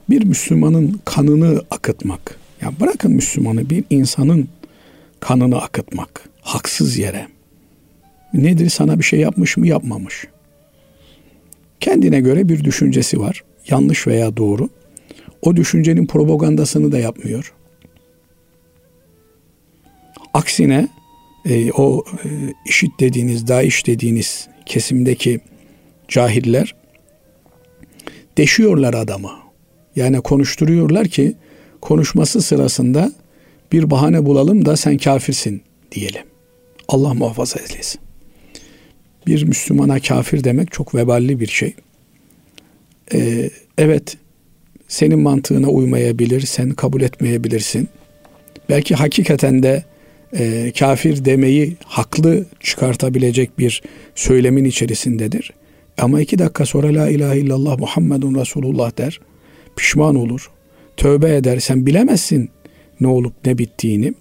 Bir 0.10 0.24
Müslümanın 0.24 1.00
kanını 1.06 1.62
akıtmak. 1.72 2.40
Ya 2.62 2.72
bırakın 2.80 3.12
Müslümanı 3.12 3.70
bir 3.70 3.84
insanın 3.90 4.50
kanını 5.28 5.62
akıtmak 5.62 6.30
haksız 6.42 6.98
yere. 6.98 7.28
Nedir 8.34 8.70
sana 8.70 9.00
bir 9.00 9.04
şey 9.04 9.20
yapmış 9.20 9.58
mı 9.58 9.68
yapmamış. 9.68 10.28
Kendine 11.80 12.20
göre 12.20 12.50
bir 12.50 12.64
düşüncesi 12.64 13.20
var. 13.20 13.44
Yanlış 13.70 14.08
veya 14.08 14.38
doğru. 14.38 14.70
O 15.42 15.56
düşüncenin 15.56 16.08
propagandasını 16.08 16.92
da 16.92 17.00
yapmıyor. 17.00 17.54
Aksine 20.34 20.88
e, 21.46 21.72
o 21.72 22.04
e, 22.24 22.30
işit 22.66 23.00
dediğiniz, 23.00 23.48
daiş 23.48 23.88
dediğiniz 23.88 24.48
kesimdeki 24.66 25.40
cahiller 26.08 26.76
deşiyorlar 28.38 28.94
adamı. 28.94 29.32
Yani 29.96 30.22
konuşturuyorlar 30.22 31.08
ki 31.08 31.36
konuşması 31.82 32.42
sırasında 32.42 33.12
bir 33.72 33.92
bahane 33.92 34.26
bulalım 34.26 34.66
da 34.66 34.78
sen 34.78 34.98
kafirsin 34.98 35.62
diyelim. 35.92 36.24
Allah 36.88 37.14
muhafaza 37.14 37.60
eylesin. 37.60 38.02
Bir 39.28 39.44
Müslümana 39.44 40.00
kafir 40.00 40.44
demek 40.44 40.72
çok 40.72 40.96
veballi 40.96 41.40
bir 41.40 41.48
şey. 41.48 41.74
Ee, 43.14 43.50
evet 43.78 44.18
senin 44.88 45.20
mantığına 45.20 45.68
uymayabilir, 45.68 46.42
sen 46.42 46.70
kabul 46.70 47.02
etmeyebilirsin. 47.02 47.90
Belki 48.70 48.96
hakikaten 48.96 49.64
de 49.64 49.84
e, 50.38 50.72
kafir 50.80 51.26
demeyi 51.26 51.76
haklı 51.86 52.46
çıkartabilecek 52.60 53.60
bir 53.60 53.84
söylemin 54.16 54.66
içerisindedir. 54.66 55.54
Ama 55.98 56.22
iki 56.22 56.40
dakika 56.40 56.66
sonra 56.66 56.88
la 56.88 57.10
ilahe 57.10 57.40
illallah 57.40 57.80
Muhammedun 57.80 58.36
Resulullah 58.36 58.98
der. 58.98 59.20
Pişman 59.76 60.16
olur. 60.16 60.52
Tövbe 60.98 61.36
eder. 61.36 61.60
Sen 61.60 61.86
bilemezsin 61.86 62.50
ne 63.02 63.08
olup 63.08 63.34
ne 63.46 63.58
bittiğini. 63.58 64.14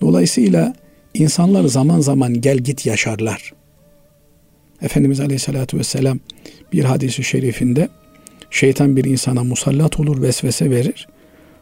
Dolayısıyla 0.00 0.74
insanlar 1.14 1.64
zaman 1.64 2.00
zaman 2.00 2.40
gel 2.40 2.58
git 2.58 2.86
yaşarlar. 2.86 3.52
Efendimiz 4.82 5.20
Aleyhisselatü 5.20 5.78
Vesselam 5.78 6.20
bir 6.72 6.84
hadisi 6.84 7.24
şerifinde 7.24 7.88
şeytan 8.50 8.96
bir 8.96 9.04
insana 9.04 9.44
musallat 9.44 10.00
olur, 10.00 10.22
vesvese 10.22 10.70
verir. 10.70 11.08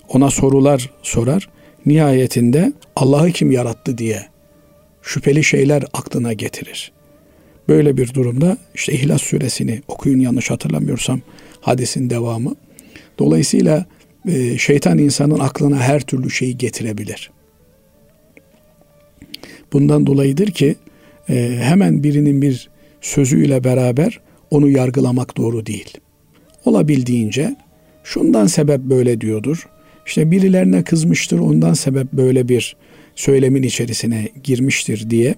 Ona 0.08 0.30
sorular 0.30 0.90
sorar. 1.02 1.48
Nihayetinde 1.86 2.72
Allah'ı 2.96 3.30
kim 3.30 3.50
yarattı 3.50 3.98
diye 3.98 4.26
şüpheli 5.02 5.44
şeyler 5.44 5.84
aklına 5.92 6.32
getirir. 6.32 6.92
Böyle 7.68 7.96
bir 7.96 8.14
durumda 8.14 8.56
işte 8.74 8.92
İhlas 8.92 9.22
suresini 9.22 9.82
okuyun 9.88 10.20
yanlış 10.20 10.50
hatırlamıyorsam 10.50 11.20
hadisin 11.60 12.10
devamı. 12.10 12.56
Dolayısıyla 13.18 13.86
e, 14.26 14.58
şeytan 14.58 14.98
insanın 14.98 15.38
aklına 15.38 15.78
her 15.80 16.00
türlü 16.00 16.30
şeyi 16.30 16.58
getirebilir. 16.58 17.30
Bundan 19.72 20.06
dolayıdır 20.06 20.50
ki 20.50 20.76
e, 21.28 21.58
hemen 21.62 22.02
birinin 22.02 22.42
bir 22.42 22.68
sözüyle 23.00 23.64
beraber 23.64 24.20
onu 24.50 24.70
yargılamak 24.70 25.36
doğru 25.36 25.66
değil. 25.66 25.98
Olabildiğince 26.64 27.56
şundan 28.04 28.46
sebep 28.46 28.80
böyle 28.80 29.20
diyordur. 29.20 29.68
İşte 30.06 30.30
birilerine 30.30 30.84
kızmıştır 30.84 31.38
ondan 31.38 31.74
sebep 31.74 32.12
böyle 32.12 32.48
bir 32.48 32.76
söylemin 33.14 33.62
içerisine 33.62 34.28
girmiştir 34.44 35.10
diye 35.10 35.34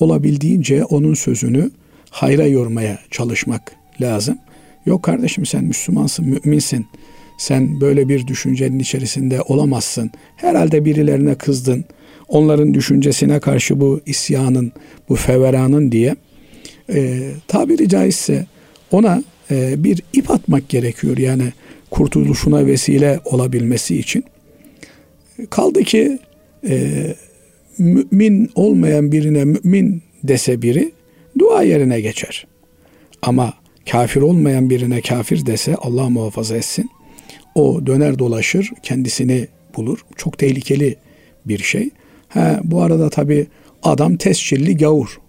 olabildiğince 0.00 0.84
onun 0.84 1.14
sözünü 1.14 1.70
hayra 2.10 2.46
yormaya 2.46 2.98
çalışmak 3.10 3.72
lazım. 4.00 4.38
Yok 4.86 5.02
kardeşim 5.02 5.46
sen 5.46 5.64
Müslümansın, 5.64 6.26
müminsin. 6.44 6.86
Sen 7.38 7.80
böyle 7.80 8.08
bir 8.08 8.26
düşüncenin 8.26 8.78
içerisinde 8.78 9.42
olamazsın. 9.42 10.10
Herhalde 10.36 10.84
birilerine 10.84 11.34
kızdın. 11.34 11.84
Onların 12.28 12.74
düşüncesine 12.74 13.40
karşı 13.40 13.80
bu 13.80 14.00
isyanın, 14.06 14.72
bu 15.08 15.16
feveranın 15.16 15.92
diye 15.92 16.16
e, 16.94 17.30
tabiri 17.48 17.88
caizse 17.88 18.46
ona 18.90 19.22
e, 19.50 19.84
bir 19.84 20.02
ip 20.12 20.30
atmak 20.30 20.68
gerekiyor. 20.68 21.18
Yani 21.18 21.52
kurtuluşuna 21.90 22.66
vesile 22.66 23.20
olabilmesi 23.24 23.98
için. 23.98 24.24
Kaldı 25.50 25.82
ki 25.82 26.18
e, 26.68 27.06
mümin 27.78 28.50
olmayan 28.54 29.12
birine 29.12 29.44
mümin 29.44 30.02
dese 30.24 30.62
biri 30.62 30.92
dua 31.38 31.62
yerine 31.62 32.00
geçer. 32.00 32.46
Ama 33.22 33.54
kafir 33.90 34.20
olmayan 34.20 34.70
birine 34.70 35.00
kafir 35.00 35.46
dese 35.46 35.74
Allah 35.74 36.10
muhafaza 36.10 36.56
etsin. 36.56 36.90
O 37.54 37.86
döner 37.86 38.18
dolaşır 38.18 38.72
kendisini 38.82 39.48
bulur. 39.76 39.98
Çok 40.16 40.38
tehlikeli 40.38 40.96
bir 41.46 41.58
şey. 41.58 41.90
Ha, 42.28 42.60
bu 42.64 42.82
arada 42.82 43.10
tabi 43.10 43.46
adam 43.82 44.16
tescilli 44.16 44.76
gavur. 44.76 45.20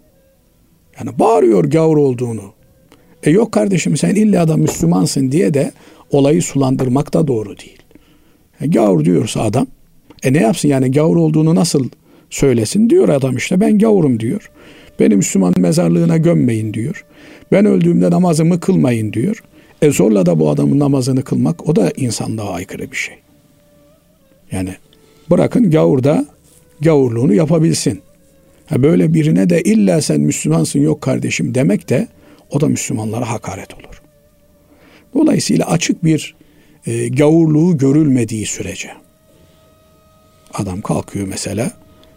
Yani 1.00 1.20
bağırıyor 1.20 1.64
gavur 1.64 1.98
olduğunu. 1.98 2.54
E 3.24 3.32
yok 3.32 3.52
kardeşim 3.52 3.98
sen 3.98 4.16
illa 4.16 4.48
da 4.48 4.58
Müslümansın 4.58 5.32
diye 5.32 5.54
de 5.54 5.72
olayı 6.12 6.42
sulandırmak 6.42 7.14
da 7.14 7.28
doğru 7.28 7.58
değil. 7.58 7.80
E, 8.62 8.68
gavur 8.68 9.06
diyorsa 9.06 9.42
adam 9.42 9.68
e 10.24 10.34
ne 10.34 10.38
yapsın 10.42 10.70
yani 10.70 10.92
gavur 10.92 11.16
olduğunu 11.16 11.56
nasıl 11.56 11.90
söylesin 12.30 12.90
diyor 12.90 13.10
adam 13.10 13.38
işte 13.38 13.60
ben 13.60 13.80
gavurum 13.80 14.20
diyor. 14.20 14.52
Beni 15.00 15.16
Müslüman 15.16 15.54
mezarlığına 15.58 16.18
gömmeyin 16.18 16.74
diyor. 16.74 17.06
Ben 17.52 17.66
öldüğümde 17.66 18.12
namazımı 18.12 18.60
kılmayın 18.60 19.14
diyor. 19.14 19.44
E 19.82 19.92
zorla 19.92 20.26
da 20.26 20.40
bu 20.40 20.50
adamın 20.50 20.80
namazını 20.80 21.24
kılmak 21.24 21.70
o 21.70 21.76
da 21.76 21.92
insanlığa 21.96 22.50
aykırı 22.50 22.92
bir 22.92 22.98
şey. 22.98 23.16
Yani 24.52 24.76
bırakın 25.30 25.72
gavur 25.72 26.04
da 26.04 26.26
gavurluğunu 26.82 27.34
yapabilsin. 27.34 28.02
Ha 28.66 28.84
böyle 28.84 29.14
birine 29.14 29.50
de 29.50 29.62
illa 29.62 30.02
sen 30.02 30.22
Müslümansın 30.22 30.80
yok 30.80 31.02
kardeşim 31.02 31.56
demek 31.56 31.90
de 31.90 32.08
o 32.50 32.62
da 32.62 32.68
Müslümanlara 32.68 33.30
hakaret 33.30 33.74
olur. 33.74 34.02
Dolayısıyla 35.14 35.66
açık 35.66 36.04
bir 36.04 36.36
e, 36.86 37.08
gavurluğu 37.08 37.78
görülmediği 37.78 38.46
sürece 38.46 38.92
adam 40.54 40.82
kalkıyor 40.82 41.28
mesela 41.28 41.72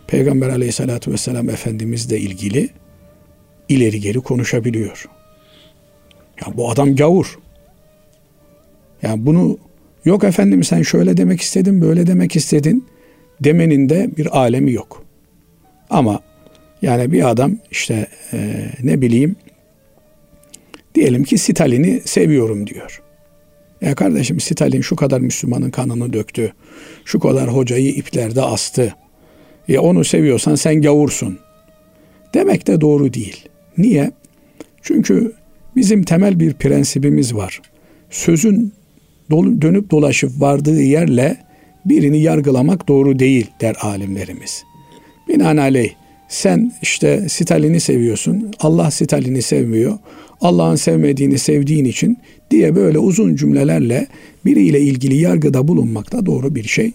Peygamber 0.07 0.49
aleyhissalatü 0.49 1.13
vesselam 1.13 1.51
Efendimizle 1.51 2.21
ilgili 2.21 2.69
ileri 3.69 4.01
geri 4.01 4.21
konuşabiliyor. 4.21 5.09
Ya 6.41 6.57
bu 6.57 6.71
adam 6.71 6.97
gavur. 6.97 7.39
Ya 9.03 9.15
bunu 9.27 9.59
yok 10.05 10.25
efendim 10.25 10.65
sen 10.65 10.83
şöyle 10.83 11.17
demek 11.17 11.41
istedin 11.41 11.81
böyle 11.81 12.07
demek 12.07 12.37
istedin 12.37 12.87
demenin 13.41 13.89
de 13.89 14.11
bir 14.17 14.39
alemi 14.39 14.73
yok. 14.73 15.05
Ama 15.91 16.21
yani 16.83 17.13
bir 17.13 17.31
adam 17.31 17.57
işte 17.71 18.07
e, 18.33 18.69
ne 18.83 19.01
bileyim 19.01 19.37
diyelim 20.95 21.25
ki 21.25 21.39
Stalin'i 21.39 22.01
seviyorum 22.05 22.67
diyor. 22.67 23.03
Ya 23.81 23.95
kardeşim 23.95 24.41
Stalin 24.41 24.81
şu 24.81 24.97
kadar 24.97 25.21
Müslümanın 25.21 25.71
kanını 25.71 26.13
döktü. 26.13 26.53
Şu 27.05 27.21
kadar 27.21 27.49
hocayı 27.55 27.91
iplerde 27.91 28.43
astı. 28.43 28.95
Ya 29.69 29.83
onu 29.83 30.05
seviyorsan 30.05 30.55
sen 30.55 30.83
gavursun. 30.83 31.39
Demek 32.35 32.67
de 32.67 32.81
doğru 32.81 33.15
değil. 33.15 33.49
Niye? 33.79 34.11
Çünkü 34.83 35.33
bizim 35.77 36.03
temel 36.03 36.41
bir 36.41 36.55
prensibimiz 36.55 37.35
var. 37.35 37.61
Sözün 38.11 38.73
dönüp 39.31 39.91
dolaşıp 39.91 40.41
vardığı 40.41 40.83
yerle 40.83 41.37
birini 41.85 42.21
yargılamak 42.21 42.89
doğru 42.89 43.19
değil 43.19 43.47
der 43.61 43.77
alimlerimiz. 43.83 44.65
Binaenaleyh 45.29 45.91
sen 46.29 46.73
işte 46.83 47.29
Stalin'i 47.29 47.81
seviyorsun. 47.81 48.51
Allah 48.61 48.91
Stalin'i 48.91 49.43
sevmiyor. 49.43 49.99
Allah'ın 50.41 50.77
sevmediğini 50.77 51.39
sevdiğin 51.39 51.85
için 51.85 52.19
diye 52.51 52.77
böyle 52.77 52.99
uzun 52.99 53.37
cümlelerle 53.37 54.07
biriyle 54.45 54.81
ilgili 54.81 55.17
yargıda 55.17 55.69
bulunmak 55.69 56.13
da 56.13 56.27
doğru 56.27 56.55
bir 56.55 56.65
şey 56.65 56.93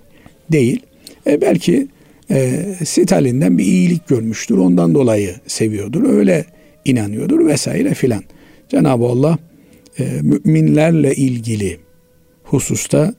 değil. 0.51 0.81
E 1.27 1.41
belki 1.41 1.87
e, 2.31 2.63
Stalin'den 2.85 3.57
bir 3.57 3.65
iyilik 3.65 4.07
görmüştür. 4.07 4.57
Ondan 4.57 4.95
dolayı 4.95 5.35
seviyordur. 5.47 6.09
Öyle 6.09 6.45
inanıyordur 6.85 7.47
vesaire 7.47 7.93
filan. 7.93 8.23
Cenab-ı 8.69 9.05
Allah 9.05 9.37
e, 9.99 10.03
müminlerle 10.21 11.15
ilgili 11.15 11.77
hususta 12.53 13.13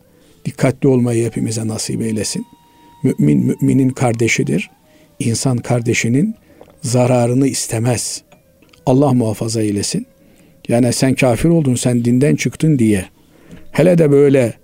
dikkatli 0.44 0.88
olmayı 0.88 1.26
hepimize 1.26 1.66
nasip 1.66 2.02
eylesin. 2.02 2.46
Mümin 3.02 3.46
müminin 3.46 3.88
kardeşidir. 3.88 4.70
İnsan 5.18 5.56
kardeşinin 5.56 6.34
zararını 6.82 7.48
istemez. 7.48 8.22
Allah 8.86 9.12
muhafaza 9.12 9.62
eylesin. 9.62 10.06
Yani 10.68 10.92
sen 10.92 11.14
kafir 11.14 11.48
oldun, 11.48 11.74
sen 11.74 12.04
dinden 12.04 12.36
çıktın 12.36 12.78
diye. 12.78 13.04
Hele 13.72 13.98
de 13.98 14.10
böyle 14.10 14.54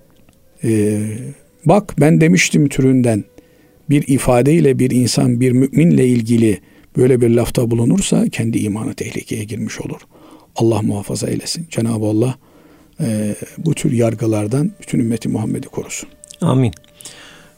e, 0.64 1.00
bak 1.64 1.94
ben 2.00 2.20
demiştim 2.20 2.68
türünden 2.68 3.24
bir 3.90 4.09
ifadeyle 4.09 4.78
bir 4.78 4.90
insan 4.90 5.40
bir 5.40 5.52
müminle 5.52 6.06
ilgili 6.06 6.61
böyle 6.96 7.20
bir 7.20 7.30
lafta 7.30 7.70
bulunursa 7.70 8.28
kendi 8.28 8.59
imanı 8.59 8.94
tehlikeye 8.94 9.44
girmiş 9.44 9.80
olur. 9.80 10.00
Allah 10.56 10.83
muhafaza 10.83 11.28
eylesin. 11.28 11.66
Cenab-ı 11.70 12.06
Allah 12.06 12.38
e, 13.01 13.35
bu 13.59 13.75
tür 13.75 13.93
yargılardan 13.93 14.71
bütün 14.81 14.99
ümmeti 14.99 15.29
Muhammed'i 15.29 15.69
korusun. 15.69 16.09
Amin. 16.41 16.73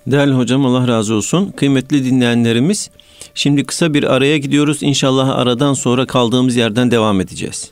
Değerli 0.07 0.33
hocam 0.33 0.67
Allah 0.67 0.89
razı 0.89 1.15
olsun. 1.15 1.53
Kıymetli 1.57 2.05
dinleyenlerimiz 2.05 2.91
şimdi 3.35 3.65
kısa 3.65 3.95
bir 3.95 4.05
araya 4.05 4.39
gidiyoruz. 4.39 4.83
İnşallah 4.83 5.29
aradan 5.29 5.75
sonra 5.75 6.07
kaldığımız 6.07 6.57
yerden 6.57 6.91
devam 6.91 7.21
edeceğiz. 7.21 7.71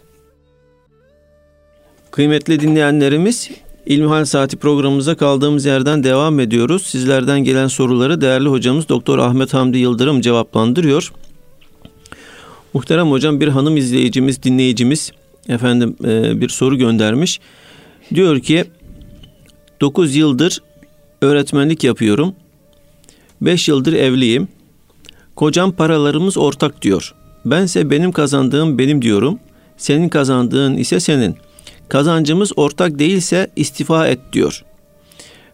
Kıymetli 2.11 2.61
dinleyenlerimiz 2.61 3.51
İlmihal 3.87 4.25
Saati 4.25 4.57
programımıza 4.57 5.15
kaldığımız 5.15 5.65
yerden 5.67 6.05
devam 6.05 6.41
ediyoruz. 6.41 6.83
Sizlerden 6.83 7.41
gelen 7.41 7.67
soruları 7.67 8.21
değerli 8.21 8.49
hocamız 8.49 8.89
Doktor 8.89 9.19
Ahmet 9.19 9.55
Hamdi 9.55 9.79
Yıldırım 9.79 10.21
cevaplandırıyor. 10.21 11.13
Muhterem 12.75 13.11
hocam 13.11 13.41
bir 13.41 13.49
hanım 13.49 13.77
izleyicimiz, 13.77 14.43
dinleyicimiz 14.43 15.13
efendim 15.49 15.97
e, 16.05 16.41
bir 16.41 16.49
soru 16.49 16.79
göndermiş. 16.79 17.41
Diyor 18.15 18.41
ki 18.41 18.65
9 19.81 20.17
yıldır 20.17 20.63
öğretmenlik 21.23 21.85
yapıyorum. 21.85 22.35
5 23.41 23.69
yıldır 23.69 23.93
evliyim. 23.93 24.49
Kocam 25.37 25.73
paralarımız 25.73 26.39
ortak 26.39 26.83
diyor. 26.83 27.15
Bense 27.45 27.91
benim 27.91 28.13
kazandığım 28.13 28.79
benim 28.79 29.03
diyorum. 29.03 29.39
Senin 29.77 30.09
kazandığın 30.09 30.77
ise 30.77 31.01
senin. 31.01 31.37
Kazancımız 31.89 32.53
ortak 32.57 32.99
değilse 32.99 33.51
istifa 33.57 34.09
et 34.09 34.21
diyor. 34.33 34.65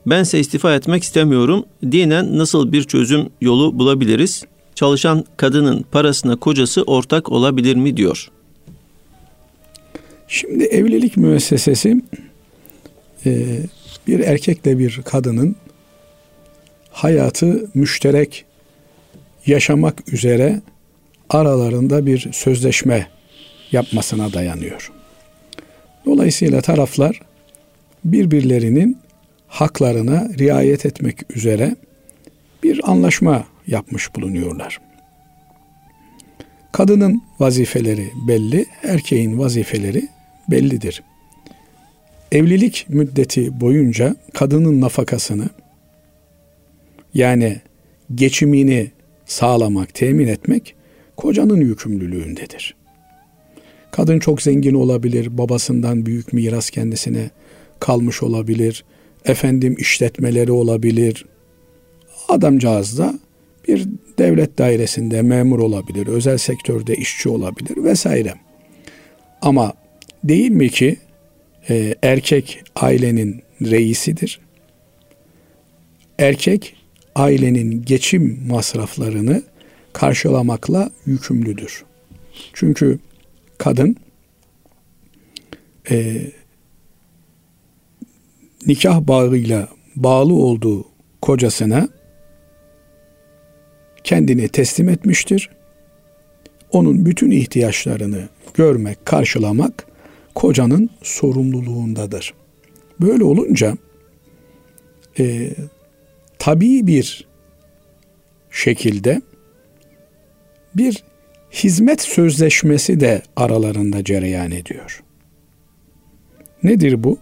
Bense 0.07 0.40
istifa 0.40 0.75
etmek 0.75 1.03
istemiyorum. 1.03 1.64
Dinen 1.83 2.38
nasıl 2.38 2.73
bir 2.73 2.83
çözüm 2.83 3.29
yolu 3.40 3.79
bulabiliriz? 3.79 4.45
Çalışan 4.75 5.25
kadının 5.37 5.85
parasına 5.92 6.37
kocası 6.37 6.83
ortak 6.83 7.33
olabilir 7.33 7.77
mi 7.77 7.97
diyor. 7.97 8.31
Şimdi 10.29 10.64
evlilik 10.64 11.16
müessesesi 11.16 12.03
e, 13.27 13.33
bir 14.07 14.21
erkekle 14.21 14.79
bir 14.79 15.01
kadının 15.05 15.57
hayatı 16.91 17.71
müşterek 17.75 18.45
yaşamak 19.47 20.12
üzere 20.12 20.61
aralarında 21.31 22.07
bir 22.07 22.33
sözleşme 22.33 23.07
yapmasına 23.73 24.33
dayanıyor. 24.33 24.93
Dolayısıyla 26.07 26.61
taraflar 26.61 27.21
birbirlerinin 28.05 28.99
haklarına 29.49 30.29
riayet 30.39 30.87
etmek 30.87 31.37
üzere 31.37 31.77
bir 32.62 32.91
anlaşma 32.91 33.45
yapmış 33.67 34.15
bulunuyorlar. 34.15 34.81
Kadının 36.73 37.23
vazifeleri 37.39 38.11
belli, 38.29 38.67
erkeğin 38.83 39.39
vazifeleri 39.39 40.09
bellidir. 40.51 41.03
Evlilik 42.33 42.87
müddeti 42.89 43.61
boyunca 43.61 44.17
kadının 44.35 44.81
nafakasını 44.81 45.49
yani 47.15 47.61
geçimini 48.15 48.91
sağlamak, 49.27 49.95
temin 49.95 50.27
etmek 50.27 50.75
kocanın 51.17 51.61
yükümlülüğündedir. 51.61 52.75
Kadın 53.91 54.19
çok 54.19 54.43
zengin 54.43 54.75
olabilir, 54.75 55.39
babasından 55.39 56.07
büyük 56.07 56.33
miras 56.33 56.71
kendisine 56.71 57.31
kalmış 57.81 58.23
olabilir, 58.23 58.85
efendim 59.25 59.77
işletmeleri 59.79 60.53
olabilir. 60.53 61.27
Adamcağız 62.29 62.99
da 62.99 63.19
bir 63.69 63.89
devlet 64.19 64.59
dairesinde 64.59 65.23
memur 65.23 65.59
olabilir, 65.59 66.07
özel 66.07 66.39
sektörde 66.39 66.97
işçi 66.97 67.29
olabilir 67.29 67.85
vesaire. 67.85 68.35
Ama 69.43 69.73
değil 70.25 70.51
mi 70.51 70.69
ki 70.69 70.97
e, 71.71 71.95
erkek 72.03 72.65
ailenin 72.77 73.43
reisidir? 73.63 74.41
Erkek 76.19 76.77
ailenin 77.15 77.85
geçim 77.85 78.41
masraflarını 78.49 79.43
karşılamakla 79.93 80.91
yükümlüdür. 81.07 81.85
Çünkü 82.53 82.99
kadın 83.59 83.97
e, 85.91 86.27
nikah 88.67 89.01
bağıyla 89.01 89.69
bağlı 89.97 90.35
olduğu 90.35 90.85
kocasına 91.23 91.89
kendini 94.05 94.49
teslim 94.49 94.89
etmiştir. 94.89 95.51
Onun 96.71 97.07
bütün 97.07 97.31
ihtiyaçlarını 97.31 98.29
görmek, 98.55 99.07
karşılamak 99.07 99.86
kocanın 100.37 100.90
sorumluluğundadır. 101.03 102.35
Böyle 103.01 103.25
olunca 103.25 103.77
e, 105.18 105.51
tabii 106.38 106.87
bir 106.87 107.27
şekilde 108.51 109.22
bir 110.75 111.05
hizmet 111.53 112.01
sözleşmesi 112.01 113.01
de 113.01 113.22
aralarında 113.37 114.05
cereyan 114.05 114.51
ediyor. 114.51 115.03
Nedir 116.62 117.05
bu? 117.05 117.18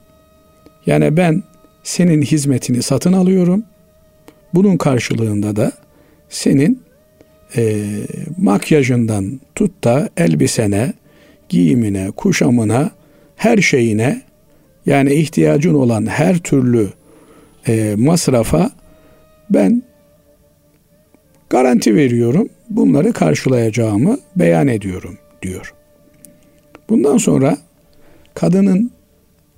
Yani 0.87 1.17
ben 1.17 1.43
senin 1.83 2.23
hizmetini 2.23 2.83
satın 2.83 3.13
alıyorum. 3.13 3.65
Bunun 4.55 4.77
karşılığında 4.77 5.57
da 5.57 5.73
senin 6.29 6.83
e, 7.57 7.85
makyajından 8.39 9.41
tut 9.55 9.85
da 9.85 10.09
elbisene, 10.17 10.93
giyimine, 11.49 12.11
kuşamına, 12.11 12.91
her 13.37 13.59
şeyine 13.59 14.23
yani 14.87 15.15
ihtiyacın 15.15 15.75
olan 15.75 16.07
her 16.07 16.39
türlü 16.39 16.89
e, 17.69 17.95
masrafa 17.99 18.71
ben 19.51 19.83
garanti 21.51 21.95
veriyorum. 21.95 22.49
Bunları 22.71 23.13
karşılayacağımı 23.13 24.19
beyan 24.37 24.69
ediyorum 24.69 25.19
diyor. 25.43 25.75
Bundan 26.89 27.17
sonra 27.17 27.57
kadının 28.35 28.91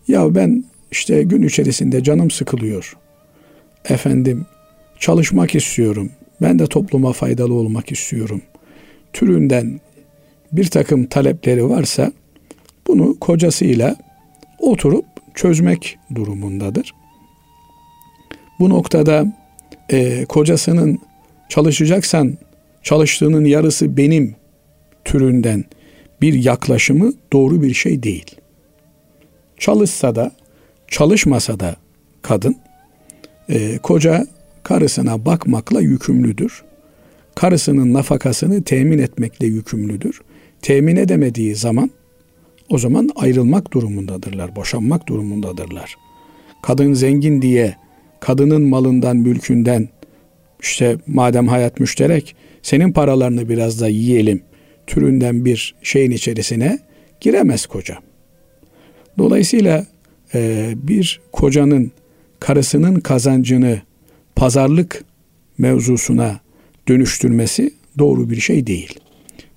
ya 0.08 0.34
ben 0.34 0.64
işte 0.90 1.22
gün 1.22 1.42
içerisinde 1.42 2.02
canım 2.02 2.30
sıkılıyor. 2.30 2.96
Efendim 3.88 4.46
çalışmak 4.98 5.54
istiyorum. 5.54 6.10
Ben 6.42 6.58
de 6.58 6.66
topluma 6.66 7.12
faydalı 7.12 7.54
olmak 7.54 7.92
istiyorum. 7.92 8.42
Türünden 9.12 9.80
bir 10.52 10.66
takım 10.66 11.06
talepleri 11.06 11.68
varsa 11.68 12.12
bunu 12.87 13.18
kocasıyla 13.20 13.96
oturup 14.59 15.05
çözmek 15.35 15.99
durumundadır. 16.14 16.94
Bu 18.61 18.70
noktada 18.70 19.27
e, 19.90 20.25
kocasının 20.25 20.99
çalışacaksan 21.49 22.38
çalıştığının 22.83 23.44
yarısı 23.44 23.96
benim 23.96 24.37
türünden 25.05 25.64
bir 26.20 26.35
yaklaşımı 26.44 27.12
doğru 27.33 27.62
bir 27.62 27.75
şey 27.75 28.03
değil. 28.03 28.37
Çalışsa 29.59 30.14
da 30.14 30.31
çalışmasa 30.88 31.61
da 31.61 31.77
kadın 32.22 32.57
e, 33.49 33.79
koca 33.79 34.27
karısına 34.62 35.25
bakmakla 35.25 35.81
yükümlüdür. 35.81 36.64
Karısının 37.35 37.92
nafakasını 37.92 38.62
temin 38.64 38.99
etmekle 38.99 39.46
yükümlüdür. 39.46 40.20
Temin 40.62 40.96
edemediği 40.96 41.55
zaman 41.55 41.90
o 42.68 42.79
zaman 42.79 43.11
ayrılmak 43.16 43.72
durumundadırlar, 43.72 44.57
boşanmak 44.57 45.09
durumundadırlar. 45.09 45.96
Kadın 46.62 46.92
zengin 46.92 47.42
diye 47.42 47.76
kadının 48.20 48.62
malından, 48.62 49.16
mülkünden 49.16 49.88
işte 50.61 50.96
madem 51.07 51.48
hayat 51.48 51.81
müşterek 51.81 52.37
senin 52.62 52.92
paralarını 52.92 53.48
biraz 53.48 53.81
da 53.81 53.88
yiyelim 53.88 54.42
türünden 54.87 55.44
bir 55.44 55.74
şeyin 55.83 56.11
içerisine 56.11 56.79
giremez 57.20 57.66
koca. 57.66 57.98
Dolayısıyla 59.18 59.87
e, 60.35 60.72
bir 60.76 61.20
kocanın 61.33 61.92
karısının 62.40 63.00
kazancını 63.00 63.81
pazarlık 64.37 65.05
mevzusuna 65.59 66.40
dönüştürmesi 66.88 67.74
doğru 67.98 68.31
bir 68.31 68.40
şey 68.40 68.66
değil. 68.66 69.00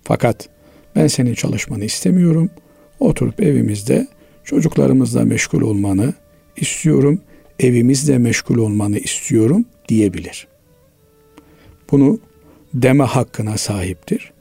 Fakat 0.03 0.49
ben 0.95 1.07
senin 1.07 1.33
çalışmanı 1.33 1.85
istemiyorum. 1.85 2.49
Oturup 2.99 3.43
evimizde 3.43 4.07
çocuklarımızla 4.43 5.25
meşgul 5.25 5.61
olmanı 5.61 6.13
istiyorum. 6.57 7.21
Evimizde 7.59 8.17
meşgul 8.17 8.57
olmanı 8.57 8.97
istiyorum 8.97 9.65
diyebilir. 9.89 10.47
Bunu 11.91 12.19
deme 12.73 13.03
hakkına 13.03 13.57
sahiptir. 13.57 14.31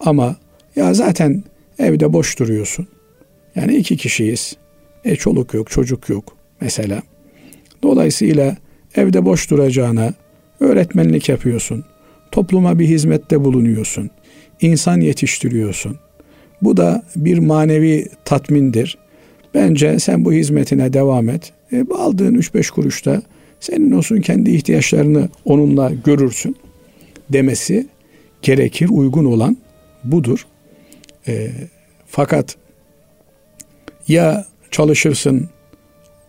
Ama 0.00 0.36
ya 0.76 0.94
zaten 0.94 1.44
evde 1.78 2.12
boş 2.12 2.38
duruyorsun. 2.38 2.86
Yani 3.54 3.76
iki 3.76 3.96
kişiyiz. 3.96 4.56
E 5.04 5.16
çoluk 5.16 5.54
yok, 5.54 5.70
çocuk 5.70 6.08
yok 6.08 6.36
mesela. 6.60 7.02
Dolayısıyla 7.82 8.56
evde 8.94 9.24
boş 9.24 9.50
duracağına 9.50 10.14
öğretmenlik 10.60 11.28
yapıyorsun. 11.28 11.84
Topluma 12.32 12.78
bir 12.78 12.86
hizmette 12.86 13.44
bulunuyorsun. 13.44 14.10
insan 14.60 15.00
yetiştiriyorsun. 15.00 15.98
Bu 16.62 16.76
da 16.76 17.02
bir 17.16 17.38
manevi 17.38 18.08
tatmindir. 18.24 18.98
Bence 19.54 19.98
sen 19.98 20.24
bu 20.24 20.32
hizmetine 20.32 20.92
devam 20.92 21.28
et. 21.28 21.52
E, 21.72 21.84
aldığın 21.94 22.34
3-5 22.34 22.70
kuruşta 22.70 23.22
senin 23.60 23.92
olsun 23.92 24.20
kendi 24.20 24.50
ihtiyaçlarını 24.50 25.28
onunla 25.44 25.92
görürsün 26.04 26.56
demesi 27.32 27.86
gerekir. 28.42 28.88
Uygun 28.90 29.24
olan 29.24 29.56
budur. 30.04 30.46
E, 31.28 31.50
fakat 32.06 32.56
ya 34.08 34.44
çalışırsın 34.70 35.48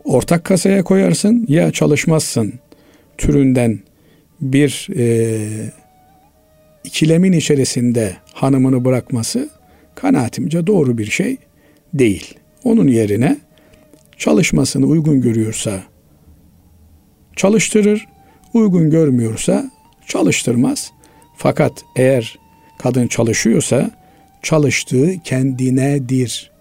ortak 0.03 0.45
kasaya 0.45 0.83
koyarsın 0.83 1.45
ya 1.47 1.71
çalışmazsın 1.71 2.53
türünden 3.17 3.79
bir 4.41 4.87
e, 4.97 5.37
ikilemin 6.83 7.31
içerisinde 7.31 8.17
hanımını 8.33 8.85
bırakması 8.85 9.49
kanaatimce 9.97 10.67
doğru 10.67 10.97
bir 10.97 11.05
şey 11.05 11.37
değil. 11.93 12.33
Onun 12.63 12.87
yerine 12.87 13.37
çalışmasını 14.17 14.85
uygun 14.85 15.21
görüyorsa 15.21 15.83
çalıştırır, 17.35 18.07
uygun 18.53 18.89
görmüyorsa 18.89 19.71
çalıştırmaz. 20.07 20.91
Fakat 21.37 21.83
eğer 21.95 22.39
kadın 22.79 23.07
çalışıyorsa 23.07 23.91
çalıştığı 24.43 25.13
kendinedir. 25.23 26.51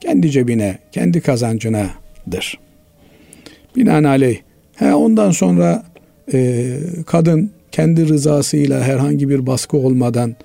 Kendi 0.00 0.30
cebine, 0.30 0.78
kendi 0.92 1.20
kazancınadır. 1.20 2.58
Binaenaleyh 3.76 4.38
he, 4.76 4.94
ondan 4.94 5.30
sonra 5.30 5.84
e, 6.32 6.76
kadın 7.06 7.50
kendi 7.72 8.08
rızasıyla 8.08 8.82
herhangi 8.82 9.28
bir 9.28 9.46
baskı 9.46 9.76
olmadan 9.76 10.36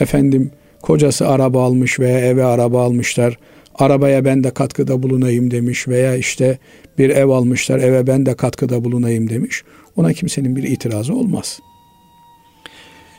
efendim 0.00 0.50
kocası 0.82 1.28
araba 1.28 1.64
almış 1.64 2.00
veya 2.00 2.20
eve 2.20 2.44
araba 2.44 2.82
almışlar. 2.82 3.38
Arabaya 3.74 4.24
ben 4.24 4.44
de 4.44 4.50
katkıda 4.50 5.02
bulunayım 5.02 5.50
demiş 5.50 5.88
veya 5.88 6.16
işte 6.16 6.58
bir 6.98 7.10
ev 7.10 7.28
almışlar 7.28 7.78
eve 7.78 8.06
ben 8.06 8.26
de 8.26 8.36
katkıda 8.36 8.84
bulunayım 8.84 9.30
demiş. 9.30 9.62
Ona 9.96 10.12
kimsenin 10.12 10.56
bir 10.56 10.62
itirazı 10.62 11.14
olmaz. 11.14 11.60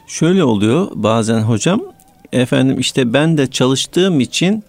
Şöyle 0.08 0.44
oluyor 0.44 0.88
bazen 0.94 1.40
hocam. 1.40 1.82
Efendim 2.34 2.80
işte 2.80 3.14
ben 3.14 3.38
de 3.38 3.48
çalıştığım 3.48 4.20
için 4.20 4.64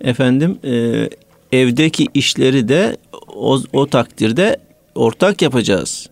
efendim 0.00 0.58
e, 0.64 1.08
evdeki 1.52 2.06
işleri 2.14 2.68
de 2.68 2.96
o, 3.34 3.60
o 3.72 3.86
takdirde 3.86 4.56
ortak 4.94 5.42
yapacağız. 5.42 6.10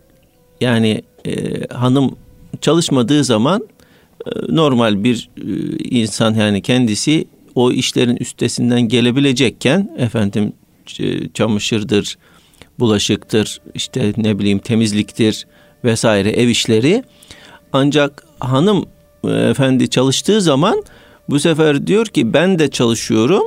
Yani 0.61 1.01
e, 1.25 1.33
hanım 1.73 2.15
çalışmadığı 2.61 3.23
zaman 3.23 3.67
normal 4.49 5.03
bir 5.03 5.29
e, 5.37 5.43
insan 5.89 6.33
yani 6.33 6.61
kendisi 6.61 7.27
o 7.55 7.71
işlerin 7.71 8.15
üstesinden 8.15 8.81
gelebilecekken 8.81 9.89
efendim 9.97 10.53
çamaşırdır, 11.33 12.17
bulaşıktır, 12.79 13.61
işte 13.75 14.13
ne 14.17 14.39
bileyim 14.39 14.59
temizliktir 14.59 15.47
vesaire 15.83 16.29
ev 16.29 16.47
işleri. 16.47 17.03
Ancak 17.73 18.23
hanım 18.39 18.85
e, 19.23 19.29
efendi 19.29 19.89
çalıştığı 19.89 20.41
zaman 20.41 20.83
bu 21.29 21.39
sefer 21.39 21.87
diyor 21.87 22.05
ki 22.05 22.33
ben 22.33 22.59
de 22.59 22.71
çalışıyorum 22.71 23.43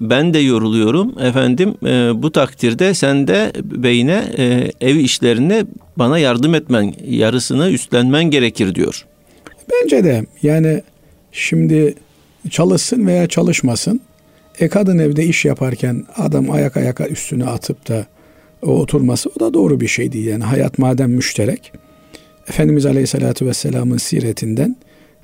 ben 0.00 0.34
de 0.34 0.38
yoruluyorum 0.38 1.18
efendim 1.18 1.74
e, 1.86 2.22
bu 2.22 2.32
takdirde 2.32 2.94
sen 2.94 3.28
de 3.28 3.52
beyine 3.64 4.24
e, 4.38 4.72
ev 4.80 4.96
işlerine 4.96 5.64
bana 5.96 6.18
yardım 6.18 6.54
etmen 6.54 6.94
yarısını 7.08 7.70
üstlenmen 7.70 8.24
gerekir 8.24 8.74
diyor. 8.74 9.06
Bence 9.72 10.04
de 10.04 10.26
yani 10.42 10.82
şimdi 11.32 11.94
çalışsın 12.50 13.06
veya 13.06 13.26
çalışmasın 13.26 14.00
e 14.60 14.68
kadın 14.68 14.98
evde 14.98 15.24
iş 15.24 15.44
yaparken 15.44 16.04
adam 16.16 16.50
ayak 16.50 16.76
ayaka 16.76 17.06
üstüne 17.06 17.44
atıp 17.44 17.88
da 17.88 18.06
o 18.62 18.70
oturması 18.70 19.30
o 19.36 19.40
da 19.40 19.54
doğru 19.54 19.80
bir 19.80 19.88
şey 19.88 20.12
değil. 20.12 20.26
Yani 20.26 20.44
hayat 20.44 20.78
madem 20.78 21.10
müşterek 21.10 21.72
Efendimiz 22.48 22.86
Aleyhisselatü 22.86 23.46
Vesselam'ın 23.46 23.96
siretinden 23.96 24.76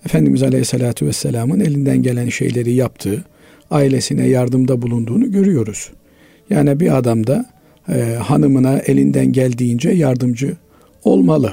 Efendimiz 0.06 0.42
Aleyhisselatü 0.42 1.06
Vesselam'ın 1.06 1.60
elinden 1.60 2.02
gelen 2.02 2.28
şeyleri 2.28 2.72
yaptığı, 2.72 3.24
ailesine 3.70 4.28
yardımda 4.28 4.82
bulunduğunu 4.82 5.32
görüyoruz. 5.32 5.90
Yani 6.50 6.80
bir 6.80 6.96
adam 6.96 7.26
da 7.26 7.46
e, 7.88 8.00
hanımına 8.14 8.78
elinden 8.78 9.32
geldiğince 9.32 9.90
yardımcı 9.90 10.56
olmalı. 11.04 11.52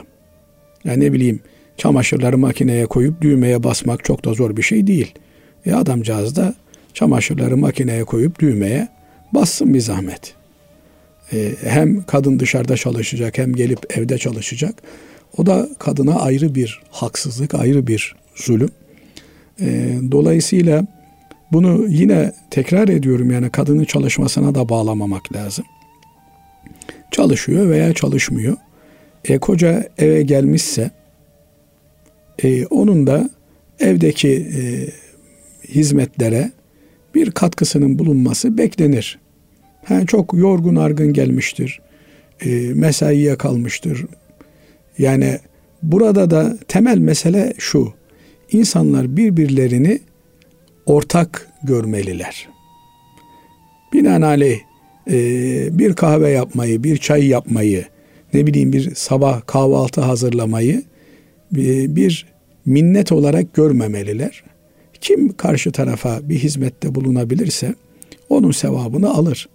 Yani 0.84 1.06
ne 1.06 1.14
bileyim 1.14 1.40
çamaşırları 1.80 2.38
makineye 2.38 2.86
koyup 2.86 3.22
düğmeye 3.22 3.64
basmak 3.64 4.04
çok 4.04 4.26
da 4.26 4.34
zor 4.34 4.58
bir 4.58 4.62
şey 4.62 4.88
değil. 4.88 5.14
E 5.66 5.74
adamcağız 5.74 6.36
da 6.36 6.56
çamaşırları 6.94 7.58
makineye 7.58 8.04
koyup 8.04 8.40
düğmeye 8.40 8.88
bassın 9.34 9.74
bir 9.74 9.80
zahmet. 9.80 10.34
E, 11.34 11.52
hem 11.64 12.04
kadın 12.04 12.40
dışarıda 12.40 12.78
çalışacak 12.78 13.38
hem 13.38 13.54
gelip 13.56 13.98
evde 13.98 14.18
çalışacak. 14.18 14.76
O 15.38 15.46
da 15.46 15.70
kadına 15.80 16.16
ayrı 16.16 16.56
bir 16.56 16.82
haksızlık, 16.92 17.56
ayrı 17.56 17.88
bir 17.88 18.16
zulüm. 18.36 18.72
E, 19.62 19.98
dolayısıyla 20.12 20.86
bunu 21.52 21.86
yine 21.88 22.34
tekrar 22.52 22.88
ediyorum 22.88 23.32
yani 23.32 23.50
kadının 23.50 23.84
çalışmasına 23.84 24.56
da 24.56 24.70
bağlamamak 24.70 25.34
lazım. 25.36 25.66
Çalışıyor 27.12 27.70
veya 27.70 27.94
çalışmıyor. 27.94 28.58
E, 29.26 29.38
koca 29.38 29.90
eve 29.98 30.22
gelmişse 30.22 30.92
e, 32.44 32.66
onun 32.66 33.08
da 33.08 33.30
evdeki 33.80 34.30
e, 34.30 34.62
hizmetlere 35.68 36.52
bir 37.16 37.32
katkısının 37.32 38.00
bulunması 38.00 38.58
beklenir. 38.58 39.20
Ha, 39.86 40.06
çok 40.06 40.34
yorgun 40.34 40.76
argın 40.76 41.14
gelmiştir. 41.14 41.80
E, 42.46 42.50
mesaiye 42.74 43.36
kalmıştır. 43.36 44.06
Yani 44.98 45.40
burada 45.84 46.32
da 46.32 46.58
temel 46.68 46.98
mesele 46.98 47.54
şu. 47.58 47.94
İnsanlar 48.52 49.18
birbirlerini 49.18 50.00
ortak 50.86 51.48
görmeliler. 51.64 52.50
Binaenaleyh 53.94 54.60
e, 55.12 55.18
bir 55.80 55.94
kahve 55.94 56.30
yapmayı, 56.30 56.84
bir 56.84 56.98
çay 56.98 57.28
yapmayı, 57.28 57.86
ne 58.34 58.48
bileyim 58.48 58.74
bir 58.74 58.96
sabah 58.96 59.42
kahvaltı 59.48 60.02
hazırlamayı 60.02 60.84
bir 61.52 62.26
minnet 62.66 63.12
olarak 63.12 63.54
görmemeliler. 63.54 64.44
Kim 65.02 65.34
karşı 65.34 65.72
tarafa 65.72 66.30
bir 66.30 66.36
hizmette 66.36 66.96
bulunabilirse 66.96 67.76
onun 68.30 68.52
sevabını 68.52 69.10
alır. 69.10 69.50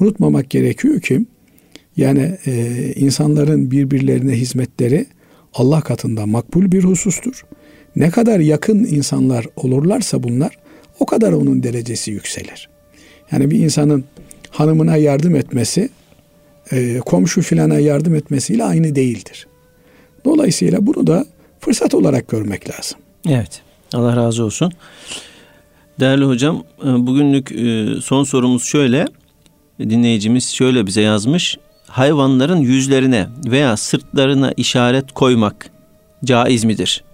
Unutmamak 0.00 0.50
gerekiyor 0.50 1.00
ki 1.00 1.26
yani 1.96 2.38
e, 2.46 2.92
insanların 2.96 3.70
birbirlerine 3.70 4.32
hizmetleri 4.32 5.06
Allah 5.54 5.80
katında 5.80 6.26
makbul 6.26 6.72
bir 6.72 6.84
husustur. 6.84 7.44
Ne 7.96 8.10
kadar 8.10 8.40
yakın 8.40 8.78
insanlar 8.78 9.46
olurlarsa 9.56 10.22
bunlar 10.22 10.58
o 11.00 11.06
kadar 11.06 11.32
onun 11.32 11.62
derecesi 11.62 12.10
yükselir. 12.10 12.68
Yani 13.32 13.50
bir 13.50 13.58
insanın 13.58 14.04
hanımına 14.50 14.96
yardım 14.96 15.36
etmesi 15.36 15.88
e, 16.72 16.98
komşu 16.98 17.42
filana 17.42 17.78
yardım 17.78 18.14
etmesiyle 18.14 18.64
aynı 18.64 18.94
değildir. 18.94 19.46
Dolayısıyla 20.24 20.86
bunu 20.86 21.06
da 21.06 21.26
fırsat 21.60 21.94
olarak 21.94 22.28
görmek 22.28 22.70
lazım. 22.70 22.98
Evet. 23.28 23.62
Allah 23.94 24.16
razı 24.16 24.44
olsun. 24.44 24.72
Değerli 26.00 26.24
hocam, 26.24 26.64
e, 26.84 27.06
bugünlük 27.06 27.52
e, 27.52 27.86
son 28.00 28.24
sorumuz 28.24 28.64
şöyle. 28.64 29.06
Dinleyicimiz 29.80 30.48
şöyle 30.48 30.86
bize 30.86 31.00
yazmış. 31.00 31.58
Hayvanların 31.86 32.58
yüzlerine 32.58 33.26
veya 33.46 33.76
sırtlarına 33.76 34.52
işaret 34.56 35.12
koymak 35.12 35.70
caiz 36.24 36.64
midir? 36.64 37.04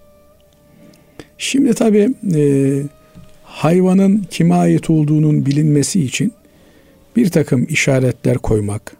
Şimdi 1.37 1.73
tabii 1.73 2.09
e, 2.35 2.41
hayvanın 3.43 4.25
kime 4.31 4.55
ait 4.55 4.89
olduğunun 4.89 5.45
bilinmesi 5.45 6.03
için 6.03 6.33
bir 7.15 7.29
takım 7.29 7.65
işaretler 7.69 8.37
koymak, 8.37 8.97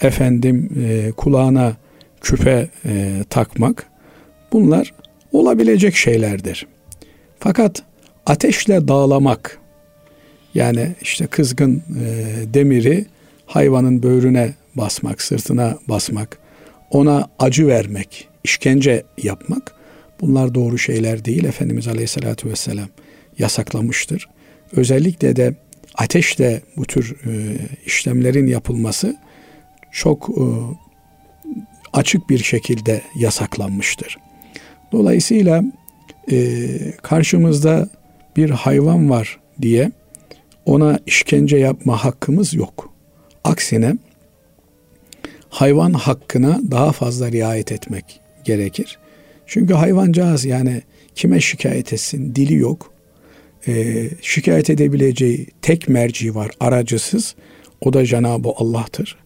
efendim 0.00 0.70
e, 0.84 1.12
kulağına 1.16 1.76
küpe 2.20 2.68
e, 2.84 3.24
takmak 3.30 3.86
bunlar 4.52 4.94
olabilecek 5.32 5.96
şeylerdir. 5.96 6.66
Fakat 7.38 7.82
ateşle 8.26 8.88
dağlamak 8.88 9.58
yani 10.54 10.94
işte 11.02 11.26
kızgın 11.26 11.76
e, 11.76 12.14
demiri 12.54 13.06
hayvanın 13.46 14.02
böğrüne 14.02 14.54
basmak, 14.74 15.22
sırtına 15.22 15.78
basmak, 15.88 16.38
ona 16.90 17.28
acı 17.38 17.66
vermek, 17.66 18.28
işkence 18.44 19.02
yapmak 19.22 19.74
bunlar 20.20 20.54
doğru 20.54 20.78
şeyler 20.78 21.24
değil. 21.24 21.44
Efendimiz 21.44 21.88
Aleyhisselatü 21.88 22.50
Vesselam 22.50 22.88
yasaklamıştır. 23.38 24.28
Özellikle 24.72 25.36
de 25.36 25.54
ateşle 25.94 26.60
bu 26.76 26.84
tür 26.84 27.16
e, 27.26 27.56
işlemlerin 27.86 28.46
yapılması 28.46 29.16
çok 29.92 30.28
e, 30.28 30.44
açık 31.92 32.30
bir 32.30 32.38
şekilde 32.38 33.02
yasaklanmıştır. 33.14 34.18
Dolayısıyla 34.92 35.64
e, 36.30 36.68
karşımızda 37.02 37.88
bir 38.36 38.50
hayvan 38.50 39.10
var 39.10 39.40
diye 39.62 39.90
ona 40.66 40.98
işkence 41.06 41.56
yapma 41.56 42.04
hakkımız 42.04 42.54
yok. 42.54 42.92
Aksine 43.44 43.96
hayvan 45.48 45.92
hakkına 45.92 46.60
daha 46.70 46.92
fazla 46.92 47.32
riayet 47.32 47.72
etmek 47.72 48.20
gerekir. 48.44 48.98
Çünkü 49.46 49.74
hayvancağız 49.74 50.44
yani 50.44 50.82
kime 51.14 51.40
şikayet 51.40 51.92
etsin 51.92 52.34
dili 52.34 52.54
yok. 52.54 52.92
E, 53.66 54.04
şikayet 54.22 54.70
edebileceği 54.70 55.46
tek 55.62 55.88
merci 55.88 56.34
var 56.34 56.50
aracısız. 56.60 57.34
O 57.80 57.92
da 57.92 58.06
Cenab-ı 58.06 58.48
Allah'tır. 58.56 59.16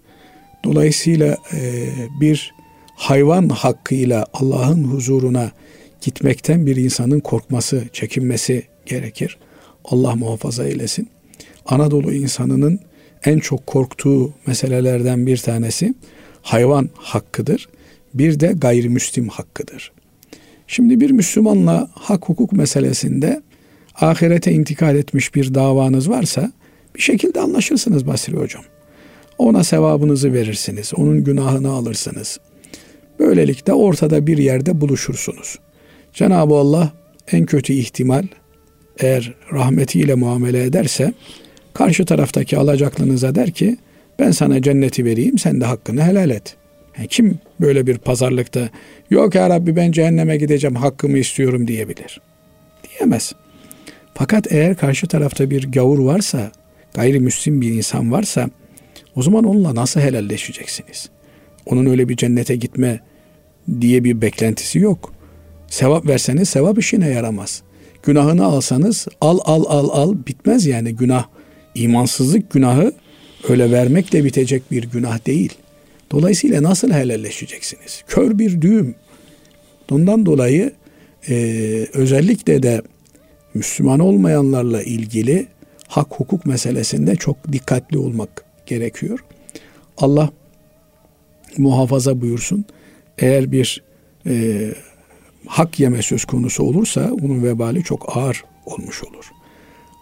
Dolayısıyla 0.64 1.36
e, 1.52 1.88
bir 2.20 2.53
hayvan 2.94 3.48
hakkıyla 3.48 4.26
Allah'ın 4.32 4.84
huzuruna 4.84 5.52
gitmekten 6.00 6.66
bir 6.66 6.76
insanın 6.76 7.20
korkması, 7.20 7.84
çekinmesi 7.92 8.62
gerekir. 8.86 9.38
Allah 9.84 10.14
muhafaza 10.14 10.64
eylesin. 10.64 11.08
Anadolu 11.66 12.12
insanının 12.12 12.80
en 13.24 13.38
çok 13.38 13.66
korktuğu 13.66 14.32
meselelerden 14.46 15.26
bir 15.26 15.36
tanesi 15.36 15.94
hayvan 16.42 16.90
hakkıdır. 16.94 17.68
Bir 18.14 18.40
de 18.40 18.54
gayrimüslim 18.56 19.28
hakkıdır. 19.28 19.92
Şimdi 20.66 21.00
bir 21.00 21.10
Müslümanla 21.10 21.88
hak 21.94 22.28
hukuk 22.28 22.52
meselesinde 22.52 23.42
ahirete 24.00 24.52
intikal 24.52 24.96
etmiş 24.96 25.34
bir 25.34 25.54
davanız 25.54 26.10
varsa 26.10 26.52
bir 26.96 27.00
şekilde 27.00 27.40
anlaşırsınız 27.40 28.06
Basri 28.06 28.36
Hocam. 28.36 28.62
Ona 29.38 29.64
sevabınızı 29.64 30.32
verirsiniz, 30.32 30.92
onun 30.96 31.24
günahını 31.24 31.70
alırsınız. 31.70 32.38
Böylelikle 33.18 33.72
ortada 33.72 34.26
bir 34.26 34.38
yerde 34.38 34.80
buluşursunuz. 34.80 35.58
Cenab-ı 36.12 36.54
Allah 36.54 36.92
en 37.32 37.46
kötü 37.46 37.72
ihtimal 37.72 38.24
eğer 38.98 39.34
rahmetiyle 39.52 40.14
muamele 40.14 40.64
ederse 40.64 41.14
karşı 41.74 42.04
taraftaki 42.04 42.58
alacaklınıza 42.58 43.34
der 43.34 43.50
ki 43.50 43.76
ben 44.18 44.30
sana 44.30 44.62
cenneti 44.62 45.04
vereyim 45.04 45.38
sen 45.38 45.60
de 45.60 45.64
hakkını 45.64 46.02
helal 46.02 46.30
et. 46.30 46.56
Yani 46.98 47.08
kim 47.08 47.38
böyle 47.60 47.86
bir 47.86 47.98
pazarlıkta 47.98 48.68
yok 49.10 49.34
ya 49.34 49.50
Rabbi 49.50 49.76
ben 49.76 49.92
cehenneme 49.92 50.36
gideceğim 50.36 50.76
hakkımı 50.76 51.18
istiyorum 51.18 51.68
diyebilir. 51.68 52.20
Diyemez. 52.88 53.32
Fakat 54.14 54.52
eğer 54.52 54.76
karşı 54.76 55.06
tarafta 55.06 55.50
bir 55.50 55.72
gavur 55.72 55.98
varsa, 55.98 56.52
gayrimüslim 56.94 57.60
bir 57.60 57.70
insan 57.70 58.12
varsa 58.12 58.50
o 59.16 59.22
zaman 59.22 59.44
onunla 59.44 59.74
nasıl 59.74 60.00
helalleşeceksiniz? 60.00 61.10
Onun 61.66 61.86
öyle 61.86 62.08
bir 62.08 62.16
cennete 62.16 62.56
gitme 62.56 63.00
diye 63.80 64.04
bir 64.04 64.20
beklentisi 64.20 64.78
yok. 64.78 65.12
Sevap 65.68 66.06
verseniz 66.06 66.48
sevap 66.48 66.78
işine 66.78 67.08
yaramaz. 67.08 67.62
Günahını 68.02 68.44
alsanız 68.44 69.06
al 69.20 69.38
al 69.44 69.64
al 69.68 69.88
al 69.92 70.14
bitmez 70.26 70.66
yani 70.66 70.96
günah. 70.96 71.26
İmansızlık 71.74 72.50
günahı 72.50 72.92
öyle 73.48 73.70
vermekle 73.70 74.24
bitecek 74.24 74.70
bir 74.70 74.82
günah 74.82 75.26
değil. 75.26 75.52
Dolayısıyla 76.10 76.62
nasıl 76.62 76.90
helalleşeceksiniz? 76.90 78.04
Kör 78.08 78.38
bir 78.38 78.60
düğüm. 78.60 78.94
Ondan 79.90 80.26
dolayı 80.26 80.72
e, 81.28 81.34
özellikle 81.92 82.62
de 82.62 82.82
Müslüman 83.54 84.00
olmayanlarla 84.00 84.82
ilgili 84.82 85.46
hak 85.88 86.14
hukuk 86.14 86.46
meselesinde 86.46 87.16
çok 87.16 87.52
dikkatli 87.52 87.98
olmak 87.98 88.44
gerekiyor. 88.66 89.24
Allah 89.96 90.30
muhafaza 91.58 92.20
buyursun. 92.20 92.64
Eğer 93.18 93.52
bir 93.52 93.82
e, 94.26 94.66
hak 95.46 95.80
yeme 95.80 96.02
söz 96.02 96.24
konusu 96.24 96.62
olursa 96.62 97.10
bunun 97.18 97.42
vebali 97.42 97.82
çok 97.82 98.16
ağır 98.16 98.44
olmuş 98.66 99.04
olur. 99.04 99.30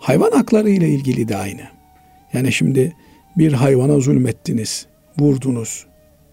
Hayvan 0.00 0.30
hakları 0.30 0.70
ile 0.70 0.88
ilgili 0.88 1.28
de 1.28 1.36
aynı. 1.36 1.62
Yani 2.32 2.52
şimdi 2.52 2.96
bir 3.36 3.52
hayvana 3.52 4.00
zulmettiniz, 4.00 4.86
vurdunuz, 5.18 5.86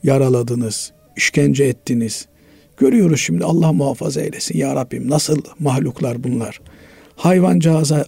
yaraladınız, 0.04 0.94
işkence 1.16 1.64
ettiniz. 1.64 2.28
Görüyoruz 2.78 3.20
şimdi 3.20 3.46
Allah 3.46 3.74
muhafaza 3.74 4.22
eylesin 4.22 4.58
ya 4.58 4.76
Rabbim 4.76 5.10
nasıl 5.10 5.42
mahluklar 5.60 6.24
bunlar. 6.24 6.62
Hayvancağıza 7.16 8.06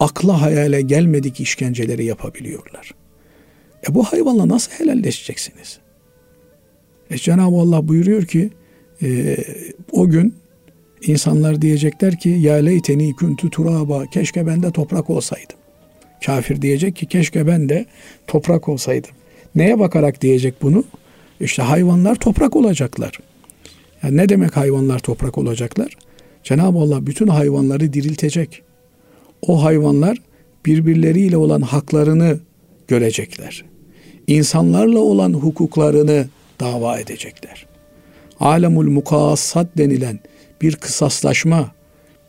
akla 0.00 0.42
hayale 0.42 0.82
gelmedik 0.82 1.40
işkenceleri 1.40 2.04
yapabiliyorlar. 2.04 2.94
E 3.88 3.94
bu 3.94 4.04
hayvanla 4.04 4.48
nasıl 4.48 4.72
helalleşeceksiniz? 4.72 5.78
E 7.10 7.18
Cenab-ı 7.18 7.56
Allah 7.56 7.88
buyuruyor 7.88 8.24
ki 8.24 8.50
e, 9.02 9.36
o 9.92 10.08
gün 10.08 10.34
insanlar 11.02 11.62
diyecekler 11.62 12.18
ki 12.18 12.28
ya 12.28 12.54
leyteni 12.54 13.16
kuntu 13.16 13.50
turaba 13.50 14.06
keşke 14.06 14.46
ben 14.46 14.62
de 14.62 14.70
toprak 14.70 15.10
olsaydım. 15.10 15.56
Kafir 16.26 16.62
diyecek 16.62 16.96
ki 16.96 17.06
keşke 17.06 17.46
ben 17.46 17.68
de 17.68 17.86
toprak 18.26 18.68
olsaydım. 18.68 19.10
Neye 19.54 19.78
bakarak 19.78 20.20
diyecek 20.20 20.62
bunu? 20.62 20.84
İşte 21.40 21.62
hayvanlar 21.62 22.14
toprak 22.14 22.56
olacaklar. 22.56 23.18
Yani 24.02 24.16
ne 24.16 24.28
demek 24.28 24.56
hayvanlar 24.56 24.98
toprak 24.98 25.38
olacaklar? 25.38 25.96
Cenab-ı 26.44 26.78
Allah 26.78 27.06
bütün 27.06 27.26
hayvanları 27.26 27.92
diriltecek. 27.92 28.62
O 29.42 29.64
hayvanlar 29.64 30.18
birbirleriyle 30.66 31.36
olan 31.36 31.60
haklarını 31.60 32.38
görecekler. 32.88 33.64
İnsanlarla 34.26 34.98
olan 34.98 35.32
hukuklarını 35.32 36.26
dava 36.60 36.98
edecekler. 36.98 37.66
Alemul 38.40 38.90
mukassat 38.90 39.66
denilen 39.78 40.20
bir 40.62 40.76
kısaslaşma, 40.76 41.74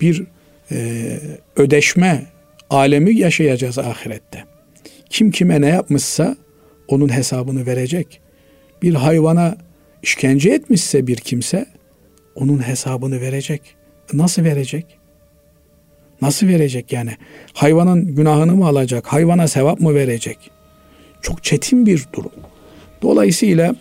bir 0.02 0.24
e, 0.72 1.20
ödeşme 1.56 2.26
alemi 2.70 3.16
yaşayacağız 3.16 3.78
ahirette. 3.78 4.44
Kim 5.10 5.32
kime 5.32 5.62
ne 5.62 5.68
yapmışsa 5.68 6.36
onun 6.88 7.14
hesabını 7.14 7.66
verecek. 7.66 8.22
Bir 8.82 8.94
hayvana 8.94 9.58
işkence 10.04 10.50
etmişse 10.50 11.08
bir 11.08 11.16
kimse 11.16 11.66
onun 12.36 12.68
hesabını 12.68 13.22
verecek. 13.22 13.62
Nasıl 14.14 14.44
verecek? 14.44 14.86
Nasıl 16.22 16.48
verecek 16.48 16.94
yani? 16.94 17.12
Hayvanın 17.54 18.16
günahını 18.16 18.56
mı 18.56 18.68
alacak? 18.68 19.08
Hayvana 19.08 19.48
sevap 19.48 19.80
mı 19.80 19.96
verecek? 19.96 20.52
Çok 21.22 21.44
çetin 21.44 21.86
bir 21.86 22.06
durum. 22.14 22.32
Dolayısıyla 23.02 23.76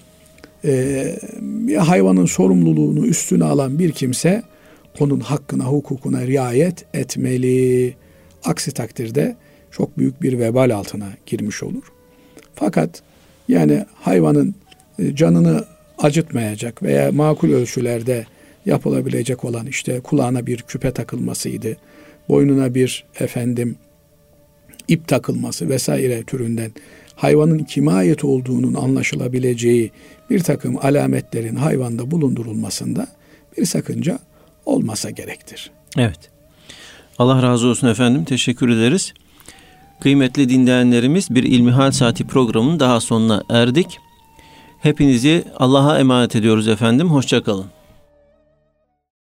bir 1.41 1.77
hayvanın 1.77 2.27
sorumluluğunu 2.27 3.07
üstüne 3.07 3.45
alan 3.45 3.79
bir 3.79 3.93
kimse 3.93 4.43
onun 5.01 5.21
hakkına, 5.21 5.65
hukukuna 5.65 6.27
riayet 6.27 6.85
etmeli. 6.95 7.95
Aksi 8.45 8.73
takdirde 8.73 9.37
çok 9.71 9.99
büyük 9.99 10.23
bir 10.23 10.39
vebal 10.39 10.71
altına 10.71 11.09
girmiş 11.27 11.63
olur. 11.63 11.83
Fakat 12.55 13.03
yani 13.49 13.85
hayvanın 13.95 14.55
e, 14.99 15.15
canını 15.15 15.65
acıtmayacak 15.99 16.83
veya 16.83 17.13
makul 17.13 17.53
ölçülerde 17.53 18.27
yapılabilecek 18.67 19.45
olan 19.45 19.67
işte 19.67 20.01
kulağına 20.01 20.47
bir 20.47 20.63
küpe 20.63 20.91
takılmasıydı, 20.91 21.77
boynuna 22.29 22.75
bir 22.75 23.05
efendim 23.21 23.77
ip 24.89 25.09
takılması 25.09 25.69
vesaire 25.69 26.23
türünden 26.23 26.73
hayvanın 27.15 27.59
kime 27.59 27.93
ait 27.93 28.25
olduğunun 28.25 28.75
anlaşılabileceği 28.75 29.91
bir 30.31 30.41
takım 30.41 30.79
alametlerin 30.87 31.57
hayvanda 31.57 32.11
bulundurulmasında 32.11 33.07
bir 33.59 33.65
sakınca 33.65 34.19
olmasa 34.67 35.11
gerektir. 35.11 35.71
Evet. 35.99 36.31
Allah 37.19 37.43
razı 37.43 37.67
olsun 37.67 37.89
efendim. 37.89 38.25
Teşekkür 38.25 38.69
ederiz. 38.69 39.15
Kıymetli 40.01 40.49
dinleyenlerimiz 40.49 41.31
bir 41.31 41.43
İlmihal 41.43 41.91
Saati 41.91 42.27
programının 42.27 42.81
daha 42.81 43.01
sonuna 43.01 43.43
erdik. 43.51 43.99
Hepinizi 44.81 45.45
Allah'a 45.57 45.99
emanet 45.99 46.37
ediyoruz 46.37 46.69
efendim. 46.69 47.09
Hoşçakalın. 47.09 47.67